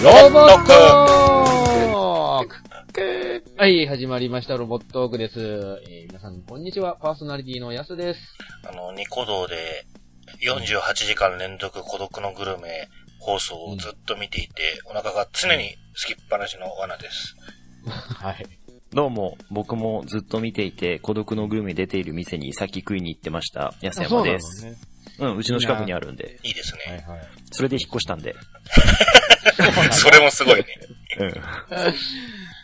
[0.00, 2.46] ロボットー
[2.92, 5.40] クはい、始まりました、ロボットークです。
[5.88, 6.96] えー、皆さん、こんにちは。
[7.02, 8.20] パーソナリティのやすです。
[8.64, 9.56] あの、ニコ動で
[10.40, 12.88] 48時間連続孤独のグルメ
[13.18, 17.34] 放送をずっと見ていて、お腹が常にすきっぱなしの罠です。
[18.22, 18.46] はい。
[18.92, 23.74] どうも、僕もずっと見ていて、孤独のグルメ出ている店にさっき食いに行ってました。
[23.82, 24.64] 安山です。
[24.64, 24.76] ね。
[25.18, 27.04] うん、うちの近くにあるんで、いいですね。
[27.04, 27.28] はいはい。
[27.50, 28.36] それで引っ越したんで。
[29.92, 30.66] それもすごいね。
[31.18, 31.34] うん。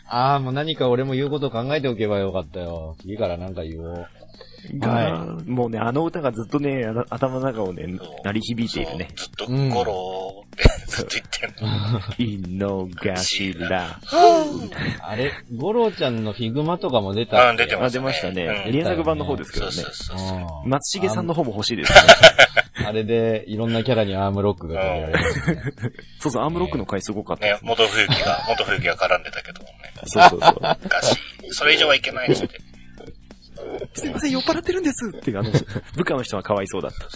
[0.07, 2.95] あー、もう何か俺も言うこと考えておけばよかったよ。
[3.01, 4.07] 次からなんか言おう。
[4.77, 7.85] が、もうね、あの歌がずっとね、頭の中をね、
[8.23, 9.09] 鳴り響いているね。
[9.15, 12.87] ずっとゴローってずっと言ってんの。
[12.87, 13.99] 井の頭。
[15.01, 18.43] あれ、ゴロちゃんの figma とかも出たあ出てあ、出ましたね。
[18.65, 20.17] うん原作版の方ですけどねそうそう。
[20.17, 21.99] そう松重さんの方も欲しいですね。
[22.85, 25.61] あれで、いろんなキャラにアームロックが取られますね。
[26.19, 27.45] そうそう、アームロックの回すごかった。
[27.45, 29.73] ね元冬木が、元冬木が絡んでたけどもね。
[30.05, 30.77] そうそうそう。
[30.83, 31.17] 昔。
[31.51, 32.47] それ以上はいけないって。
[33.93, 35.51] すいません、酔っ払ってるんですっていう、あの、
[35.95, 37.07] 部下の人がかわいそうだった。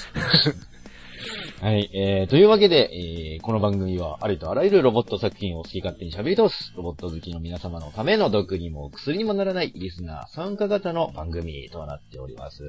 [1.62, 2.90] はい、えー、というわけで、
[3.36, 12.64] えー、この番組はありとあらゆるロボット作品を好き勝手に喋り通す、ロボット好きの皆様のための毒にも薬にもならないリスナー参加型の番組となっております。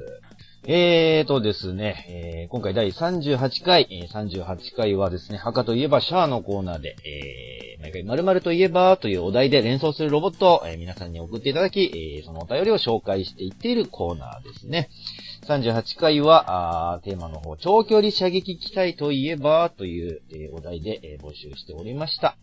[0.67, 14.91] えーとですね、えー、今回第38回、えー、38回はですね、赤といえばシャアのコーナーで、えー、毎回〇〇といえばというお題で連想するロボットを、えー皆さんに送っていただき、えー、そのお便りを紹介していっているコーナーですね。
[15.51, 22.37] 38回は、あーテーマの方、長距離射撃機体といえばという、えーお題で、えー募集しておりました。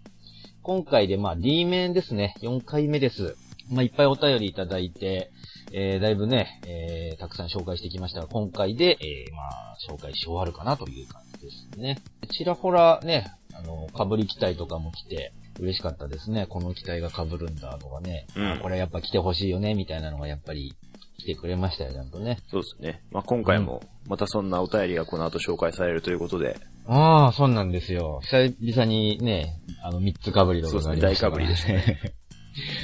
[0.62, 2.36] 今回で、まあ、D 面ですね。
[2.42, 3.38] 4回目です。
[3.72, 5.32] まあ、いっぱいお便りいただいて、
[5.72, 12.00] えーだいぶね、えーたくさん紹介してきましたが、今回で、えーまあ、紹介し終わるかなという感じですね。
[12.30, 16.46] ちらほらね、あの、被り機体とかも来て、嬉しかったですね。
[16.48, 18.28] この機体が被るんだとかね。
[18.36, 20.76] うんあこれやっぱ来てほしいよね、みたいなのがやっぱり
[21.18, 22.40] 来てくれましたよ、ちゃんとね。
[22.50, 23.02] そうですね。
[23.12, 26.58] まあ、今回も、またそんなお便りがこの後紹介されるということで、
[26.88, 28.22] ああ、そうなんですよ。
[28.24, 32.14] 久々にね、あの、三つ被りとかがありましたからそうですね大被りですね。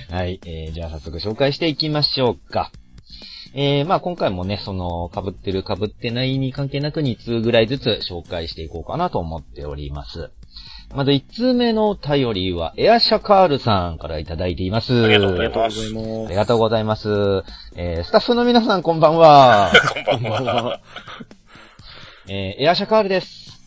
[0.11, 2.71] はい、えー、じゃあ早速紹介していきましょうか。
[3.55, 10.31] えー、まあ今回もね、その、被ってる被ってないに関係なく2通ぐらいずつ紹介していこうかなと思っております。
[10.95, 14.93] まず1通目のお便りは、エアシャカールさんからいただいています。
[15.05, 17.09] ありがとうございありがとうございあまりがとうございます。
[17.75, 19.71] えー、スタッフの皆さんこんばんは。
[20.05, 20.79] こんばんは。
[22.29, 23.59] えーエアシャカールです。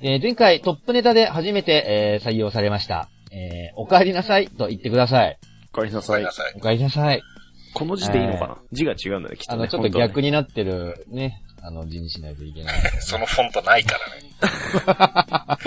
[0.00, 3.08] えー前回トップネタで初めて、えー採用されました。
[3.30, 5.38] えーお帰りなさいと言ってください。
[5.74, 6.32] お帰りなさいごめんな。
[6.32, 6.54] さい。
[6.56, 7.22] お帰りなさい。
[7.74, 8.56] この字でいいのかな？
[8.72, 9.58] 字が違うんだね、きっとね。
[9.58, 12.74] あの、ちょっと逆になってるね、あの字にしないといけない。
[13.00, 15.60] そのフォントないからね。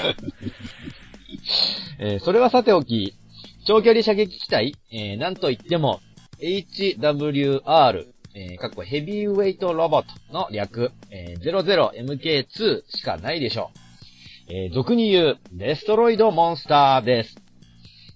[1.99, 3.15] えーそれはさておき、
[3.65, 5.99] 長距離射撃機体、えーなんといっても、
[6.39, 13.71] HWR、えーかっこヘビーウェイトロボットの略、えー 00MK2 しかないでしょ
[14.49, 14.53] う。
[14.53, 17.35] えー俗に言う、デストロイドモンスターです。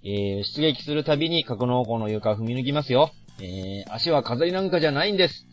[0.04, 3.12] えー出撃するたびに格納庫の床を踏み抜きますよ。
[3.42, 5.48] えー足は飾りなんかじゃないんです。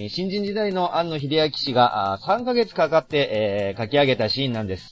[0.00, 4.90] えー新人時代の庵野秀明氏があー3ヶ月かかって、えー書き上げたシーンなんです。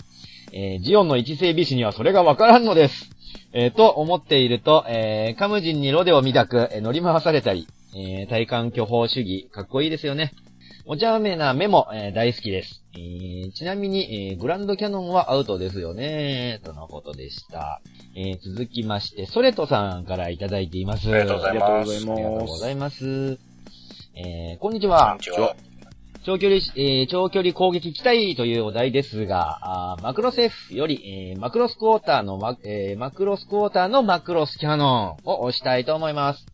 [0.53, 3.09] えージオンの一整備士にはそれがわからんのです。
[3.53, 10.33] えーと思っていると、えーカムジンにロデを見たく、えー乗り回されたり、えー体感巨峰主義、かっこいいですよね。
[10.89, 12.83] お茶目な目も、えー大好きです。
[12.95, 16.61] えーちなみに、えーグランドキャノンはアウトですよね。
[16.65, 17.81] とのことでした。
[18.17, 21.09] えー続きまして、ソレトさんからいただいています。
[21.09, 21.93] ありがとうございます。
[21.93, 22.47] ありがとう。
[22.49, 23.39] ございます。
[24.17, 25.21] えーこんにちこんはに。
[25.23, 25.55] ちは。
[26.25, 29.59] 長距離、えー長距離攻撃機体というお題ですが、
[29.93, 36.47] あーマクロス F より、えーマクロスクォーターのマ、えーマクロスクォーターのマクロスキャノンを押したいと思います。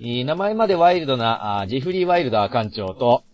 [0.00, 3.24] えー名前までワイルドな、あージェフリー・ワイルダー艦長と、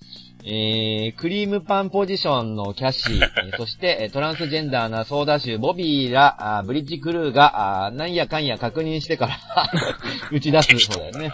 [0.44, 3.14] えークリームパンポジションのキャッシー、
[3.46, 9.38] えーそして、えートランスジェンダーなソーダ州ボビーら、あーブリッジクルーが、あーなんやかんや確認してから
[10.32, 11.30] 打ち出すそうだよね。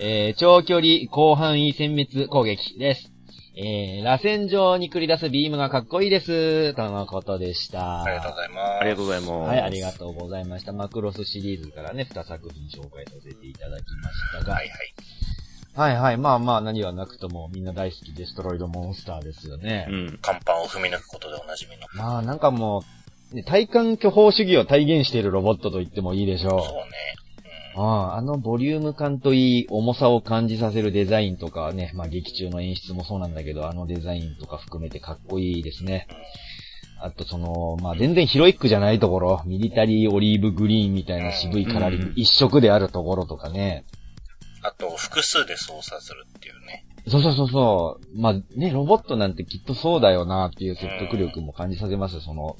[0.00, 3.10] えー長距離広範囲殲滅攻撃です。
[3.56, 6.74] えー、螺旋状に繰り出すビームがかっこいいです。
[6.74, 8.02] とのことでした。
[8.02, 8.80] ありがとうございます。
[8.80, 9.30] ありがとうございます。
[9.30, 10.72] はい、ありがとうございました。
[10.72, 14.54] マクロスシリーズからね、2作品紹介させていただきましたが。
[14.54, 14.94] はいはい。
[15.76, 16.16] はいはい。
[16.16, 19.86] まあまあ何はなくともみんな大好きデストロイドモンスターですよね。
[19.88, 20.18] うん。
[20.20, 21.86] 看板を踏み抜くことでおなじみの。
[21.94, 22.82] まあなんかも
[23.32, 26.50] う、ね体感巨峰主義を体現しているロボットと言ってもいいでしょう。
[26.50, 26.64] そうね。
[27.76, 36.06] ああ、あのボリューム感といい、重さを感じさせるデザインとかね、まあ劇中の演出もそうなんだけど、あのデザインとか含めてかっこいいですね。
[37.00, 43.84] あとその、まあ、全然ヒロイックじゃないところ、ミリタリーオリーブグリーンみたいな渋いカラーリングうん一色であるところとかね。
[44.62, 46.86] あと、複数で操作するっていうね。
[47.06, 48.18] そうそうそうそう。
[48.18, 52.20] まあね、ロボットなんてきっとそうだよなっていう説得力も感じさせます。
[52.22, 52.56] その、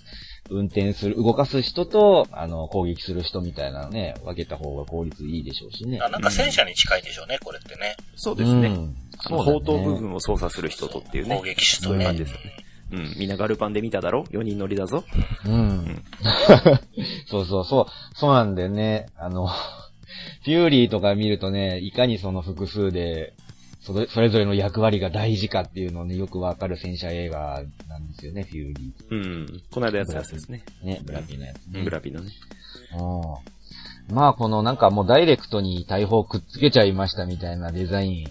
[0.50, 5.98] 運転する、動かす人と、あの、攻撃する人みたいなのね、分けた方が効率いいでしょうしね。
[6.00, 7.96] あなんか戦車に近いんでしょうね、これってね。
[8.14, 8.68] そうですね。
[8.68, 8.96] うん
[9.26, 11.36] あの砲塔部分を操作する人とっていうね。
[11.36, 12.04] 攻撃手とそういうね。
[12.06, 12.56] 感じですよね。
[12.92, 13.14] うん。
[13.18, 15.04] みんなガルパンで見ただろ ?4 人乗りだぞ。
[15.46, 16.02] うん。
[17.30, 18.16] そうそうそう。
[18.16, 19.06] そうなんだよね。
[19.16, 23.34] あの、フューリーとか見るとね、いかにその複数で、
[23.84, 29.62] それそれぞれの役割が大事かっていうのをね、よくわかる戦車映画なんですよね、フューリうん。
[29.70, 30.64] この間やったやつですね。
[30.82, 30.86] ー。
[30.86, 31.82] ね、ブラピのやつね。
[31.82, 32.30] ブラピのね。
[32.98, 34.14] うん。
[34.14, 38.26] まあ、このなんかもうダイレクトに大砲くっつけちゃいましたみたいなデザイン。
[38.26, 38.30] う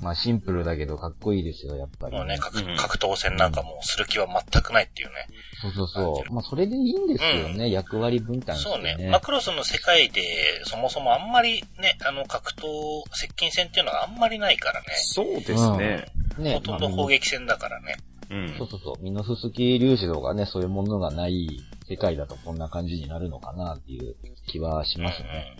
[0.00, 2.10] まあシンプルだけどかっこいいですよ、やっぱん。
[2.10, 5.14] り、もうね、格うん格闘戦なんかもうする気は全くないっていうね。
[5.62, 6.32] そうそうそう。
[6.32, 8.96] まあそれでいいんですよね、役割分担してそうね。
[8.96, 9.10] ね。
[9.10, 10.22] マクロスの世界で、
[10.64, 12.66] そもそもあんまりね、あの、格闘、
[13.12, 14.86] 接近戦っていうのはあんまりないからね。
[14.96, 16.04] そうですね。
[16.38, 17.96] ねほとんど砲撃戦だからね。
[18.30, 18.68] うんそう。
[18.68, 19.02] そうそう。
[19.02, 21.48] ミノフスキー粒子とかね、そういうものがない
[21.88, 24.16] 世界だとこんな感じになるのかなっていう
[24.46, 25.56] 気はしますね。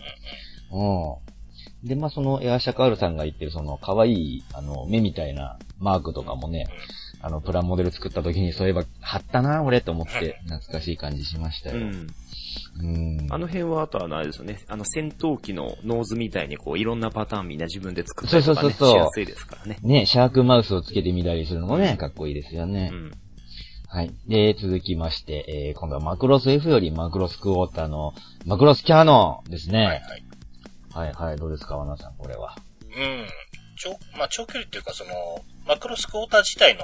[0.71, 1.36] うん。
[1.83, 6.67] で、まあ、そのエアシャカールさんが言ってるその可愛い、あの、目みたいなマークとかもね、
[7.21, 11.77] あの、プラモデル作った時にそういえば貼ったな、俺と思って懐かしい感じしましたよ。
[11.77, 12.07] うん。
[12.79, 13.27] うん。
[13.29, 14.59] あの辺は、あとはあれですよね。
[14.67, 19.79] あの戦闘機のノーズみたいにこう、いろんなパターンみんな自分で作ったりとかね、そうそうそうそうしやすいですからね。
[19.81, 22.89] ね、シャークマウスをつけてみたりするのもね、かっこいいですよね。
[22.91, 23.11] うん。
[23.89, 24.13] はい。
[24.27, 28.13] で、続きまして、えー、今度はマクロス F よりマクロスクォーターの
[28.45, 29.77] マクロスキャノンですね。
[29.79, 30.26] はいはい。
[30.97, 32.55] はいはい、どうですか、ワナさん、これは。
[32.97, 33.27] うん。
[33.77, 35.11] 長、まあ、長距離っていうか、その、
[35.67, 36.81] マクロスクォーター自体の、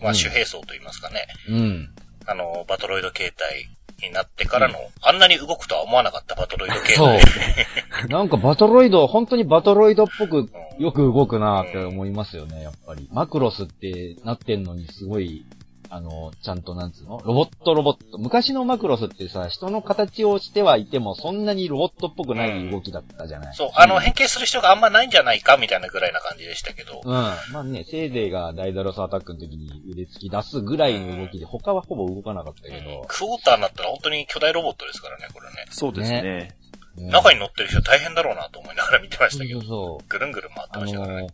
[0.00, 1.26] まあ、うん主兵装といいますかね。
[1.50, 1.90] うん。
[2.26, 3.68] あの、バトロイド形態
[4.02, 8.08] になってからの、あんなに動くとは思わなかったバトロイド形そう態。
[8.08, 13.06] なんかバトロイド、本当にバトロイドっぽくよく動くなって思いますよね、やっぱり。
[13.12, 15.44] マクロスってなってんのにすごい、
[15.88, 17.20] あの、ちゃんとなんつうの？
[17.24, 18.18] ロボットロボット。
[18.18, 23.54] 昔のマクロスってさ、人の形をしてはいても、そんなにロボットっぽくない動きだったじゃない？
[23.54, 27.00] そう、あの、変形する人があんまないんじゃないかみたいなぐらいな感じでしたけど。
[27.04, 27.12] うん。
[27.12, 33.04] まあね、せいぜいがダイダロスアタックの時に腕突き出すぐらいの動きで、他はほぼ動かなかったけど。
[33.08, 35.66] クォーターになったら本当に巨大ロボットですからね、これね。
[35.70, 36.56] そうですね。
[36.60, 36.66] うん
[36.98, 39.86] 中に乗ってる人大変だろうなと思いながら見てましたけどそうそう。
[39.98, 40.04] そう。
[40.08, 41.26] ぐるんぐるん回ってあましたからね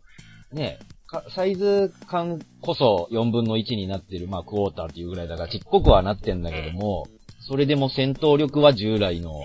[0.52, 0.86] ね、か
[1.34, 7.06] サイズ感こそ4分の1になってる、まあ、クォーターっていうぐらいだから、ちっこくはなってんだけども、
[7.40, 9.42] それでも戦闘力は従来の、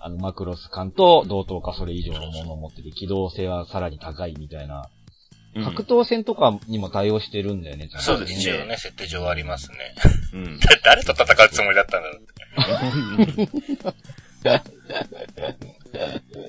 [0.00, 4.88] あの、マクロス感と同等かそれ以上のものを持ってて、機動性はさらに高いみたいな、
[5.54, 9.78] うん格闘戦とかにも対応してるんだよね、ちゃんとそうです、ね一応ね、設定上はありますね。
[10.34, 10.60] うん。
[10.84, 12.26] 誰と戦うつもりだったんだろうっ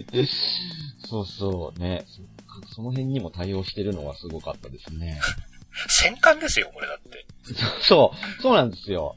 [0.05, 0.27] て。
[1.07, 2.05] そうそう、ね。
[2.79, 5.19] そその辺にも対応してるのはすごかったですね。
[5.89, 7.25] 戦艦ですよ、これだって。
[7.83, 9.15] そう、そうなんですよ。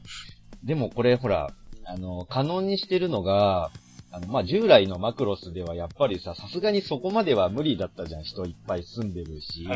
[0.63, 1.53] でもこれほら、
[1.85, 3.71] あの、可能にしてるのが、
[4.11, 8.23] あの、まあ、従来のマクロスではやっぱりさ、さすがにそこまでは無理だったじゃん。
[8.23, 9.63] 人いっぱい住んでるし。
[9.63, 9.73] うんう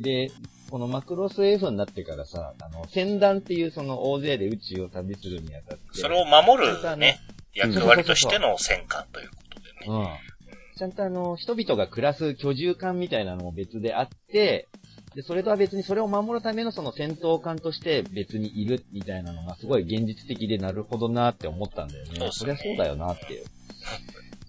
[0.00, 0.02] ん。
[0.02, 0.30] で、
[0.70, 5.84] このマクロス F になってからさ、あの、戦団っていうその大勢で宇宙を旅するにあたって。
[5.92, 7.20] それを守るね、
[7.54, 10.18] 役割としての戦艦ということでね。
[10.20, 10.33] うん。
[10.76, 14.66] ちゃんとあの、人々が暮らす居住艦みたいなのも別であって、
[15.14, 22.28] で、それとは別にそれを守るためのその戦闘艦として別にいるみたいなのがすごい現実的でなるほどなって思ったんだよね。
[22.32, 23.44] そりゃそうだよなって。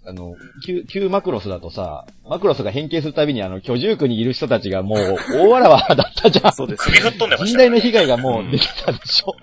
[0.08, 6.53] あの、旧、旧マクロスだとさ、マクロスが変形するたびにあの、居住区にいる人たちがもう大わらわだったじゃん。
[6.53, 7.70] そうです首吹っ飛んでまし甚たね。
[7.70, 9.36] 大な被害がもう出てたでしょ。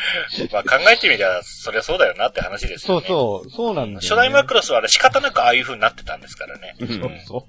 [0.52, 3.06] まあ考えてみりゃ、そりゃそうだよなって話ですそうよね。
[3.08, 4.00] そう、そうなんだよ、ね。
[4.00, 6.76] 初代マクロスはあれ仕方なくああいう風になってたんですからね。
[6.80, 7.44] う んそうそう。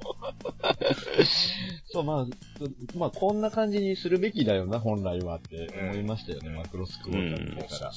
[1.93, 2.25] そう、まあ、
[2.57, 7.91] そまあ、こんな感じにするべきだよな、本来はって思いましたよね、マクロスクオーターってから。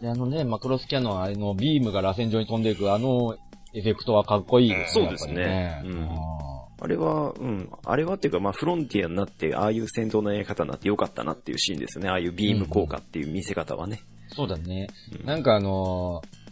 [0.00, 3.36] で、あのね、マクロスキャノン、あの、ビームが螺旋状に飛んでいく、あの、
[3.74, 5.04] エフェクトはかっこいいですね。
[5.04, 6.51] そうですねやっぱりうん
[6.82, 7.70] あれは、うん。
[7.84, 12.10] あれはっていうか、まあ、フロンティアになって、ああいう戦闘のやり方になってよかったなっていうシーンですよね。
[12.10, 14.02] ああいうビーム効果っていう見せ方はね。
[14.34, 14.88] そうだね。
[15.20, 16.42] うんなんかあのー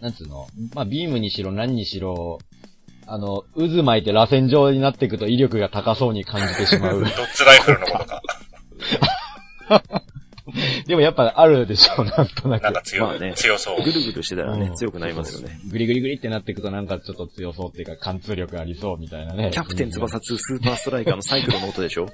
[0.00, 2.38] なんつうの、まあ、ビームにしろ何にしろ、
[3.06, 7.06] あの、渦巻いて螺旋状になっていくと威力が高そうに感じてしまうド。
[7.06, 8.22] ッツライフルのことか。
[10.86, 12.62] でもやっぱあるでしょう、なんとなく。
[12.64, 13.82] なんか強い、まあね強そう。
[13.82, 15.58] ぐるぐるしてたらねう、ん強くなりますよね。
[15.70, 19.50] グリグリグリってなっていくとなんかちょっと強そうっていうか貫通力ありそうみたいなね。
[19.52, 22.06] キャプテン翼2スーパーストライカーのサイクルの音でしょ？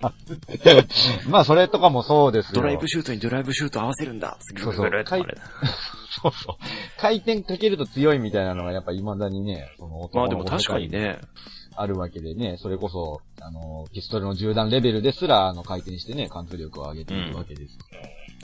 [1.28, 2.52] まあそれとかもそうですよ。
[2.54, 4.90] ドライブシュートにドライブシュート合わせるんだそうそう
[6.22, 6.56] そうそう。
[7.00, 11.18] 回転かけると強いみたいなのがやっぱ未だにね、そのまあでも確かにね、
[11.76, 17.78] あるわけでね、それこそ、あの、ピストルの銃弾レベルですら、あの、回転してね、貫通力を上げているわけです。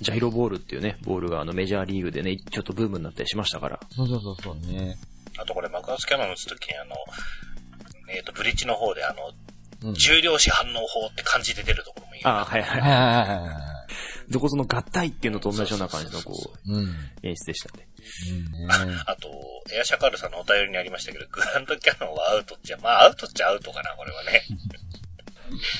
[0.00, 3.80] ジャイロボールっていうね、ボールがあのメジャーリーグでね、ちょっとブームになったりしましたから。
[3.90, 4.96] そうそうそうそうね。
[5.38, 6.94] あとこれ爆発キャノン打つときにあの、
[8.08, 9.94] えっ、と、ブリッジの方であの、うん。
[9.94, 12.24] 重量子反応法って漢字で出るところもいい。
[12.24, 12.80] ああ、はいはい。
[12.80, 13.76] はいはいはいは
[14.28, 14.32] い。
[14.32, 16.34] どこその合体っていうのと同じような感じのこ
[16.66, 16.74] うん。
[16.74, 16.88] うんう、
[17.22, 17.88] 演出でしたね。
[18.00, 19.28] ね あと、
[19.72, 24.46] エアシャカールさんのお便りにありましたけど、 グランドキャノンはアウトっちゃ、まあアウトっちゃアウトかな、これはね。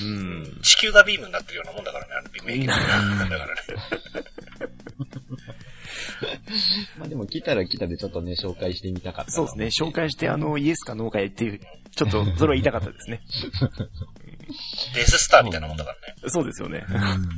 [0.01, 0.59] うん。
[0.61, 2.81] 地球がビームになってるようなもんだからね、あのビーム兵器だか
[3.45, 3.53] らね。
[6.97, 9.35] まあでも来たら来たでちょっとね、紹介してみたかったな。
[9.35, 9.87] そうですね。
[9.87, 11.59] 紹介してあの、イエスかノーか言っていう、
[11.95, 13.21] ちょっと、それは言いたかったですね。
[14.95, 16.15] デススターみたいなもんだからね。
[16.27, 16.85] そうですよね。
[16.89, 17.29] うん。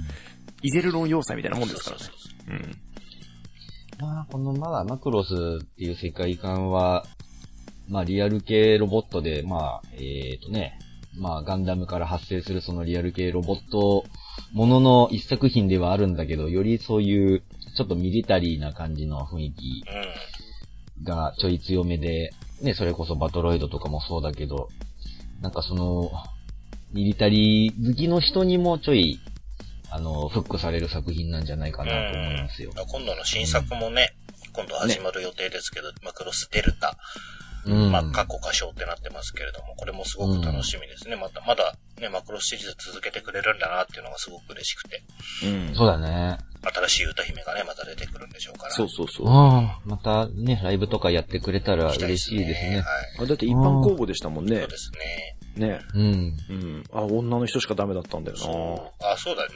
[0.61, 2.13] イゼルロン要塞みたいなもんですからねそう。
[2.13, 2.79] そうそううん。
[4.03, 7.05] まあ、このまだマクロスっていう世界観は、
[7.89, 10.79] まあリアル系ロボットで、まあ、えっ、とね、
[11.17, 14.03] まあガンダムから発生するそのリアル系ロボット
[14.53, 17.43] ものの一作品ではあるんだけど、よりそういう
[17.77, 19.83] ちょっとミリタリーな感じの雰囲気。
[21.03, 22.31] がちょい強めで、
[22.61, 24.69] ね、それこそバトロイドとかもそうだけど、
[25.41, 26.11] なんかその、
[26.93, 29.19] ミリタリー好きの人にもちょい、
[29.93, 32.71] あの、フックされる作品なんじゃないかなと思いますよ。
[32.75, 34.15] 今度の新作もね、
[34.51, 36.97] 今度始まる予定ですけど、マクロスデルタ、
[37.67, 37.91] うん。
[37.91, 41.15] まあ過去歌唱ってなってますけれども、これもすごく楽しみですね。
[41.15, 45.03] また、まだね、マクロスシリーズ続けてくれるんだなっていうのがすごく嬉しくて、
[45.43, 45.75] うん。
[45.75, 46.39] そうだね。
[46.63, 48.71] 新しい歌姫がね、また出てくるんでしょうから。
[48.71, 49.27] そうそうそう。
[49.27, 49.31] うん。
[49.85, 52.77] またね、ライブとかやってくれたら嬉しいですね。
[52.77, 52.85] はい。
[53.19, 54.67] あだって一般公募でしたもんねそう。
[54.67, 55.37] ですね。
[55.55, 55.79] ね。
[55.93, 56.01] うん。
[56.49, 56.83] うん。
[56.91, 59.03] あ、女の人しかダメだったんだよそう。
[59.03, 59.55] あ、そうだよね。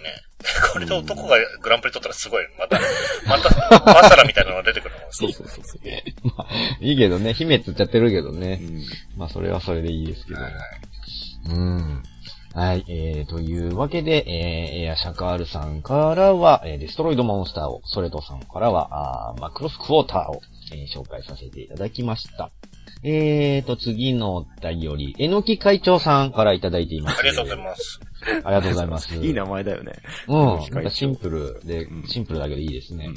[0.72, 2.46] これで男がグランプリ取ったらすごい。
[2.60, 2.80] また、
[3.28, 5.82] また、バサラみたいなのが出てくるのもそうそうそうそう。
[6.86, 8.56] いいけどね、姫つっちゃってるけどうね。
[8.56, 8.84] ん。
[9.18, 10.42] まあ、それはそれでいいですけど。
[10.42, 10.64] はいはい。
[11.50, 12.04] うん。
[12.54, 20.42] はい、えー、というわけで、えー、エアシャカールさんからは、えー、デストロイドモンスターを、ソレトさんからは、あーマクロスクォーターを、
[20.74, 22.50] えー紹介させていただきました。
[23.10, 27.20] えーと、次のお便り、えのき会長さんからいただいています。
[27.20, 28.00] ありがとうございます。
[28.44, 29.16] ありがとうございます。
[29.16, 29.94] いい名前だよね。
[30.28, 30.46] うん。
[30.74, 33.06] なんかシンプルでうん、シンプルだけどいいですね。
[33.08, 33.16] うん。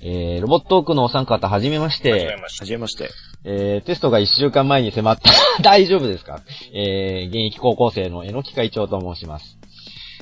[0.00, 2.36] えー、ロボットークのお三方、はじめましはじめて。
[2.40, 2.62] まして。
[2.62, 3.10] はじめまして。
[3.44, 5.32] えー、テストが一週間前に迫った。
[5.62, 6.42] 大丈夫ですか？
[6.72, 9.58] えー、現役高校生のえのき会長と申します。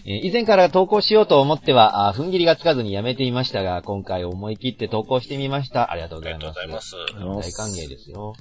[0.06, 5.90] えー以前から投稿しようと思っては、あー踏ん切りがつかずにやめていましたが、今回思い切って投稿してみました。
[5.90, 6.94] ありがとうありがございとうます。
[6.94, 7.50] ございます。
[7.58, 8.34] 大歓迎ですよ。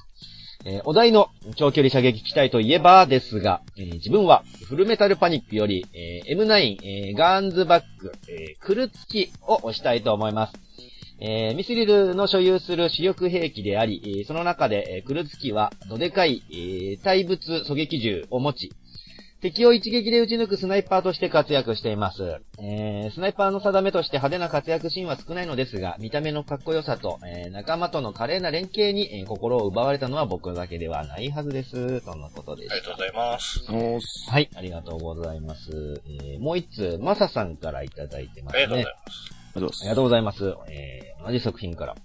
[0.64, 10.54] えーお題の長距離射撃機体といえばですが、えー自分はフルメタルパニックより、えー M9、えガーンズバック、えークルツキを押したいと思います。
[11.20, 18.72] えミスリルの所有する主力兵器であり、その中で、えークルツキはどでかい、え対物狙撃銃を持ち、
[19.42, 22.40] 敵を一撃で撃ち抜くスナイパーとして活躍しています。
[22.58, 32.02] えースナイパーの定めとして派手な活躍シーンは少ないのですが、見た目のかっこよさと、えー仲間との華麗な連携に、えー心を奪われたのは僕だけではないはずです。
[32.02, 33.00] とのことでしたありがとうご。
[33.02, 34.32] ざいます。
[34.32, 36.02] はい、ありがとうございます。
[36.08, 38.64] えーもう一つ、マサさんからいただいてますね。
[38.64, 39.12] ありがとうございま
[39.72, 39.82] す。
[39.82, 40.44] ありがとうございます。
[40.44, 40.72] ありがとうございます。
[40.72, 41.96] えー同じ作品から。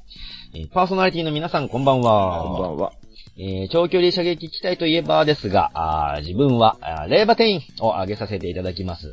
[0.55, 2.43] えーパーソナリティの皆さん、こんばんは。
[2.43, 2.93] こんばんは。
[3.42, 9.12] えー長距離射撃機体といえばですが、あ自分は、あレーバテインを挙げさせていただきます。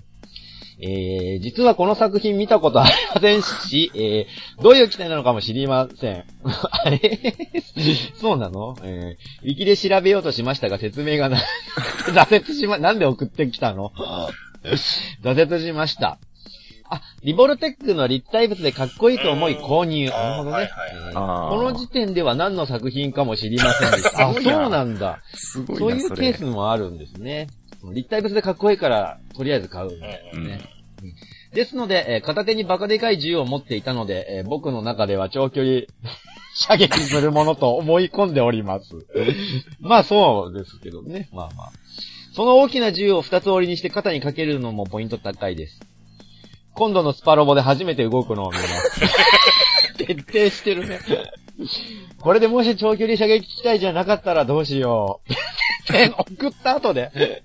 [0.80, 6.26] えー実はこの作品見たことありませんし、 えーどういう機体なのかも知りません。
[6.44, 7.00] あれ？
[8.20, 8.76] そうなの？
[8.84, 11.40] えー、ウィキで調べようとしましたが説明がな、
[12.10, 13.92] 挫折しま、なんで送ってきたの？
[15.24, 16.18] 挫折しました。
[16.90, 20.06] あ、リボルテックの立体物でかっこいいと思い購入。
[20.06, 20.70] うんなるほどね。
[21.14, 24.30] この時点では何の作品かも知りませんでした。
[24.30, 25.20] あ、そうなんだ。
[25.34, 27.48] すごいな、そういうケースもあるんですね。
[27.94, 30.62] 立体物でかっこいいから、とりあえず買うみたいなね。
[31.04, 31.14] うん
[31.54, 35.82] ですので、えー片手にバカでかい銃を持っていたので、えー僕の中では長距離
[36.56, 38.94] 射撃するものと思い込んでおります。
[39.80, 41.30] まあそうですけどね。
[41.32, 41.72] まあまあ。
[42.34, 45.80] その大きな銃を二つ折りにして肩にかけるのもポイント高いです。
[46.78, 49.02] 今度のスパロボで初めて動くのを見ます。
[49.98, 51.00] 徹底してるね。
[52.22, 55.34] これでもし長距離射撃機体じゃなかったらどうしよう。
[56.38, 57.42] 送った後で。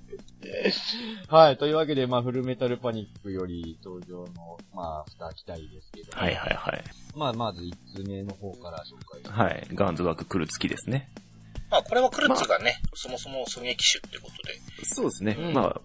[1.29, 1.57] はい。
[1.57, 6.85] というわけで、まあ、フルメタルパニックより登場の、まあ、二期待ですけど、はいはいはい。
[7.17, 9.33] まあ、まず一つ目の方から紹介。
[9.33, 9.67] はい。
[9.73, 11.09] ガンズワーク来る月ですね。
[11.71, 14.85] まあ、これはクルツがね、そもそも狙撃手ってことで。
[14.85, 15.37] そうですね。
[15.39, 15.81] うんまあ、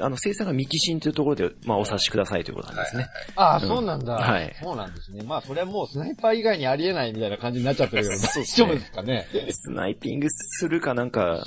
[0.00, 3.06] あの、生産がミキシンというところで、まあ、お察しくださいということなんですね。
[3.36, 4.14] ああ、うんそうなんだ。
[4.14, 5.22] はいそうなんですね。
[5.22, 9.26] まあ、それはもうスナイパー以外にありえないみたいな感じになっちゃってるけど、 そうですね大丈夫ですかね？
[9.50, 11.44] スナイピングするかなんか、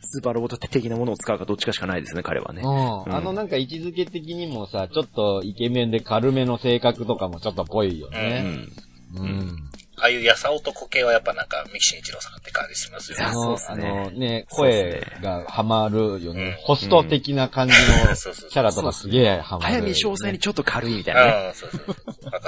[0.00, 2.62] スーパーロボット的なものを使うかどっちかしかないですね、彼はね。
[2.64, 3.02] うん。
[3.02, 8.42] うんあのなんか位置づけ的にもさ、ちょっとイケメンで軽めの性格とかもちょっとぽいようね。
[8.42, 8.68] ん。
[9.16, 9.56] うん。
[10.00, 13.28] ああいうやさ男系はやっぱなんか、ミキシン一郎さんって感じしますよねあ。
[13.28, 16.42] あの、そうっすねあのね、声がハマるよね。
[16.42, 17.78] うんホスト的な感じの
[18.50, 21.52] キャラとかすげえハマる、早見詳細にちょっと軽いみたいなね。
[21.54, 21.66] 小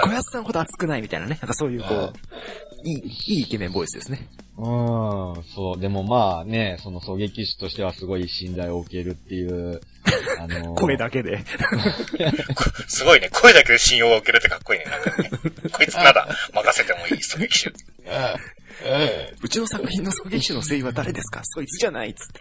[0.08, 0.14] る。
[0.14, 1.38] 安さんほど熱くないみたいなね。
[1.40, 2.12] なんかそういうこう、
[2.84, 4.28] いい、いいイケメンボイスですね。
[4.58, 5.80] うん、そう。
[5.80, 9.80] でもまあね、その狙撃手としてはすごい信頼を受けるっていう、
[10.40, 11.44] あの声だけで。
[12.88, 13.28] すごいね。
[13.32, 14.86] 声だけで信用を受けるってかっこいいね。
[14.86, 15.30] なんかね。
[15.72, 17.72] こいつなら任せてもいい狙撃手。
[19.42, 21.40] うちの作品の狙撃手の声優は誰ですか？
[21.44, 22.40] そいつじゃないっつって。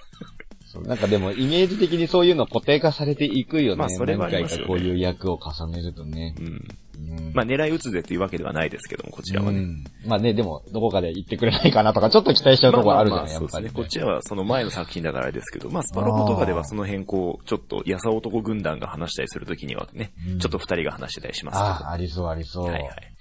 [0.71, 3.77] そうなんかでもイメージ的にそういうの固定化されていくよね。
[3.77, 6.35] まあそれはあり何ますよね回かこういう役を重ねるとね。
[6.39, 6.67] うん。
[6.99, 9.59] うんまあ狙い撃つぜというわけではないですけども、こちらはね。
[9.59, 13.81] うんまあね、でも、どこかで言ってくれないかなとか、ちょっと期待しちゃうところあるじゃん、まあまあやっぱり、そうですね。
[13.81, 22.65] こっちはその前の作品だからあれですけど、まあスパロボとかではその辺こう、ちょっとやさ男軍団が話したりするときにはね、うんちょっと二人が話してたりしますああ、ありそうありそう。
[22.65, 22.75] けど。
[22.75, 23.13] はいはい。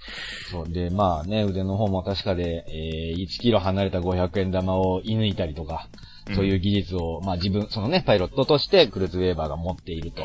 [0.51, 0.69] そう。
[0.69, 5.89] で、まあね、腕の方も確かで、えー、1キロ離れた500円玉を射抜いたりとか、
[6.35, 10.25] そういう技術を、まあ自分、そのね、パイロットとしてクルーズウェーバーが持っていると。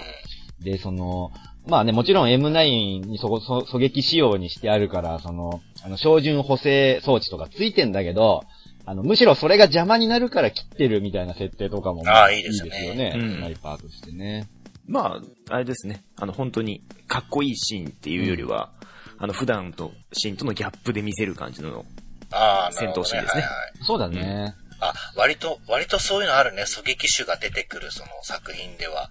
[0.62, 1.31] で、その、
[1.67, 8.43] まあね、もちろん M9 にそこ、そ狙撃仕様にしてあるから、その、あの、照準補正装置とかついてんだけど、
[8.86, 13.13] あの、むしろそれが邪魔になるから切ってるみたいな設定とかも、ああいいですよねよね。
[13.15, 14.50] うんスナイパーとしてね。
[14.86, 16.03] まあ、あれですね。
[16.17, 18.72] あの、本当に、かっこいいシーンっていうよりは、
[19.17, 21.86] あの、普段とシーンとのギャップで見せる感じの、
[22.32, 24.55] ああ、戦闘シーンですねはいはいそうだね。
[24.82, 26.63] あ、割と、割とそういうのあるね。
[26.63, 29.10] 狙撃手が出てくるその作品では。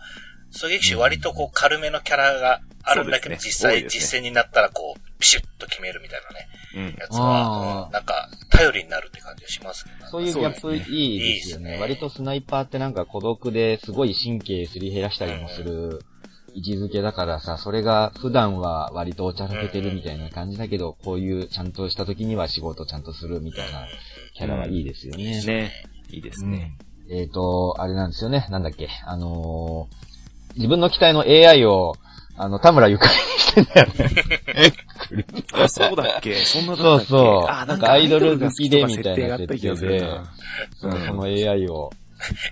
[0.53, 6.21] 狙撃手割とこう軽めのキャラがあるんだけど、ね実際、ね実践になったらこう、ピシュッと決めるみたい
[6.75, 6.99] なね、うん。
[6.99, 10.07] やつは、なんか、頼りになるって感じがしますけど。
[10.07, 11.71] そういうギャップいいですよね。
[11.71, 16.01] いいですね割とスナイパーってなんか孤独ですごい神経すり減らしたりもする
[16.55, 23.87] 位置づけだからさ、それが普段は割とおちゃらけてるみたいな感じだけど、こういうちゃんとした時には仕事ちゃんとするみたいな
[24.35, 25.45] キャラはいいですよね。
[25.45, 25.73] ね。
[26.11, 26.77] いいですね。
[27.11, 28.47] えっ、と、あれなんですよね。
[28.51, 28.89] なんだっけ。
[29.07, 30.12] あのー
[30.57, 31.95] 自分の機体の AI を、
[32.37, 34.73] あの、田村ゆかりにしてんだよね。
[35.53, 36.35] あ、 そうだっけ？
[36.45, 37.05] そんなだったっけ？
[37.07, 40.33] そうそうあ、なんかアイドル好きでみたいな設定があった気がするな
[40.81, 41.91] その AI を。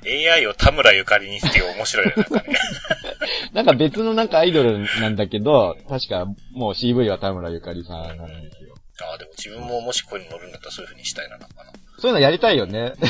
[0.04, 2.12] AI を田村ゆかりにして面白いね。
[2.16, 2.58] なんかね。
[3.54, 8.74] なんか別のなんかアイドルなんだけど、確かもう CV は田村ゆかりさんなんですよ。
[9.02, 11.70] ああ、でも自分ももし声に乗るんだったらそういう風にしたいな、なんかな。
[12.00, 12.94] そういうのやりたいよね。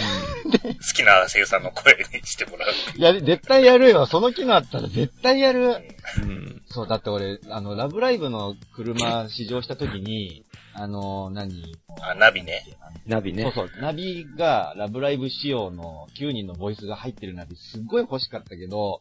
[0.51, 2.71] 好きな声優さんの声にしてもらう。
[3.01, 4.07] やり、絶対やるよ。
[4.07, 5.77] その機能あったら絶対やる。
[6.23, 6.63] うん。
[6.67, 11.77] そう、だって俺、あの、ラブライブの車試乗した時に、あの、何？
[12.01, 12.65] あ、ナビね。
[13.07, 13.45] ナビね。
[13.45, 19.01] そうそう、ナビがラブライブ仕様の9人のボイスが入ってるナビすっごい欲しかったけど、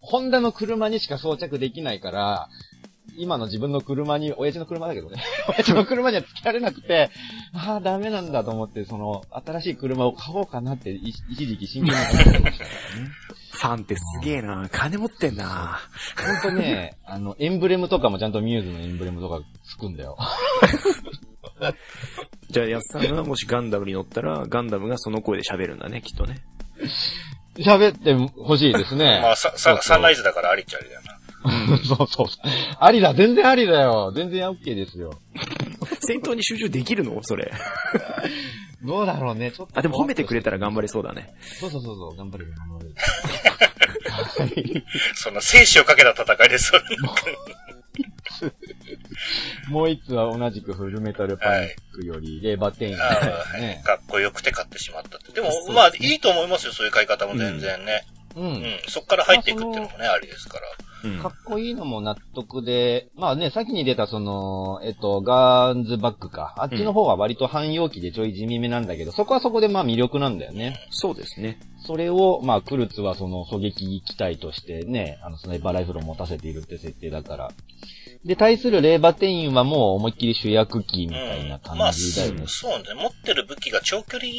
[0.00, 2.48] ホンダの車にしか装着できないから、
[3.16, 7.10] 今の自分の車に、親父の車だけどね、 親父の車には付けられなくて、
[7.52, 13.10] ああ、ダメなんだと思って、その、新しい車を買おうかなって、い一時期真剣に考えてましたからね。
[13.52, 15.78] ファンってすげえな金持ってんな
[16.42, 20.16] ほんとね、 あの、エンブレムとかもちゃんとミューズのエンブレムとかつくんだよ。
[22.50, 26.42] じゃあ、やすさんがもしガンダムに乗ったら、ガンダムがその声で喋るんだね、きっとね。
[27.58, 29.20] 喋ってほしいですね。
[29.22, 31.13] まあ、さ、さ、サンライズだからありっちゃありだよな。
[31.84, 32.26] そうそう。
[32.80, 34.12] ありだ、全然ありだよ。
[34.14, 35.12] 全然 OK ですよ。
[36.00, 37.22] 戦闘に集中できるの？
[37.22, 37.52] それ。
[38.82, 39.78] どうだろうね、ちょっと。
[39.78, 41.34] あ、でも褒めてくれたら頑張れそうだね。
[41.60, 42.94] そうそうそうそう、頑張る頑張る。
[45.14, 46.66] そんな生死をかけた戦いです。
[46.72, 46.82] それ
[49.68, 53.18] もう一つは同じくフルメタルパニックより、レーバーテインあ
[53.54, 53.82] あ、ね。
[53.84, 55.32] かっこよくて買ってしまったって。
[55.32, 58.02] でもそう、まあ、いいと思いますよ、そういう買い方も全然ね。
[58.23, 58.23] う。
[58.36, 58.64] うんん。
[58.88, 60.66] そっから入っていくっていうのもね、ありですから。
[61.04, 61.28] うんか。
[61.28, 66.54] っこいいのも納得で、まあね、先に出たその、えっと、ガーンズバックか。
[66.58, 70.78] あっちの方は割と汎用機でちょい地味めなんだけど、そこはそこでまあ魅力なんだよね。
[70.90, 71.58] そうですね。
[71.86, 77.50] それを、まあ、クルツはその狙撃機体としてね、あの、スナイパーライフルを持たせているって設定だから。
[78.24, 82.44] で、対するレーバテインはもう思いっきり主役機みたいな感まあ、じだよね。
[82.46, 82.84] そうね。
[82.94, 84.30] 持ってる武器が長距離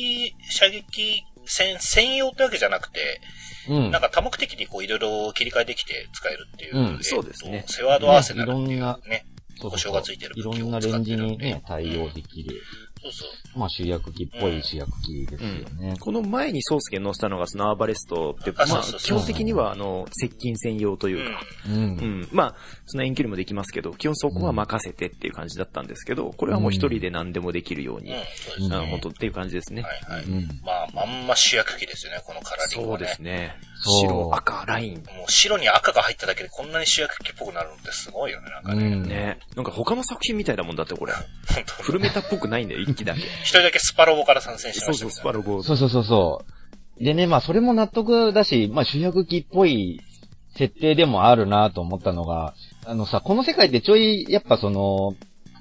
[0.49, 3.21] 射撃専専用ってわけじゃなくて、
[3.69, 3.91] うん。
[3.91, 6.77] なんか多目的にこういろいろ切り替えできて使えるっていう。
[6.77, 9.25] うんそうですねセワードアーセナルっていうねいろんなね。
[9.57, 12.61] そうそうそう故障がついてるいろんなレンジにね、対応できる。
[13.05, 13.59] そうそう。
[13.59, 15.95] まあ主役機っぽい主役機ですよね。
[15.99, 21.73] この前に宗介が載せたのがそのアーバレストって、まあ基本的にはあの、接近専用というか、うん。
[21.73, 22.27] うん。
[22.31, 28.87] まあ、その遠距離もできますけど、基本そこは任せてっていう感じだったんですけど、これはもう一人で何でもできるように、うん。
[28.87, 29.83] 本当っていう感じですね。
[29.83, 30.23] はいはい。
[30.23, 30.61] うん。
[30.63, 32.87] まあ、まんま主役機ですよね、このカラーリンね。
[32.87, 33.55] そうですね。
[33.85, 34.95] そう白、赤、ライン。
[34.95, 38.87] もう白に赤が入っただけでこんなに主役機っぽくなるのってすごいよね、なんかね。
[38.87, 39.03] うん。
[39.03, 39.39] ね。
[39.55, 41.13] なんか他の作品みたいだもんだってこれ。
[41.53, 43.21] 本当フルメタっぽくないんだよ、一機だけ。
[43.43, 45.63] 一人だけスパロボから参戦してそうそう、ましたみたいなスパロボ。
[45.63, 46.45] そうそうそうそ
[46.99, 47.03] う。
[47.03, 50.01] でね、まあそれも納得だし、まあ主役機っぽい
[50.57, 52.53] 設定でもあるなと思ったのが、
[52.85, 55.15] あのさ、この世界ってちょい、やっぱその、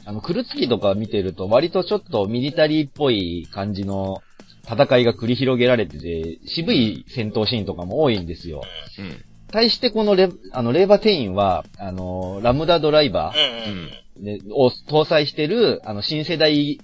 [0.06, 4.22] あの、クルツキとか見てると割とちょっとミリタリーっぽい感じの
[4.64, 8.62] 戦いが繰り広げられてて、渋い戦闘シーンとかも多いんですよ。
[8.98, 9.24] うん。
[9.50, 13.78] 対してこのレ、あの、レーバーテインは、あの、ラムダドライバうんうん。
[13.78, 16.80] うんーでを搭載してる、あの、新世代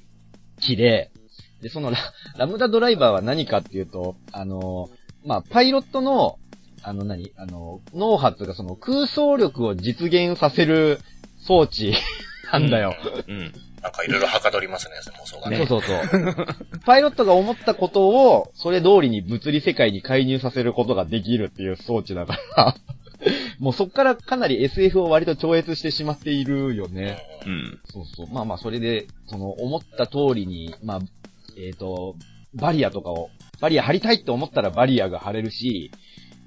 [0.61, 1.11] 機で、
[1.63, 1.99] で、そのラ、
[2.37, 4.91] ラムダドライバーは何かっていうと、あの、
[5.25, 6.39] まあ、パイロットの、
[6.83, 10.99] あの何、あの、脳波っていうかその空想力を実現させる
[11.47, 11.95] 装置
[12.53, 12.97] なんだよ。
[13.29, 13.53] うん。
[13.83, 15.57] なんかいろいろはかどりますね、妄想がね。
[15.59, 16.35] そうそうそう。
[16.85, 22.77] パイロットが思ったことを、それ通りに物理世界に介入させることができるっていう装置だから、
[23.59, 27.19] もうそっからかなり SF を割と超越してしまっているよね。
[27.47, 27.81] うん。
[27.85, 28.27] そうそう。
[28.33, 31.01] まあまあ、それで、その、思った通りに、まあ、
[31.59, 32.17] えっ、と、
[32.55, 35.91] バリアとかを、バリア張りたいって思ったらバリアが張れるし、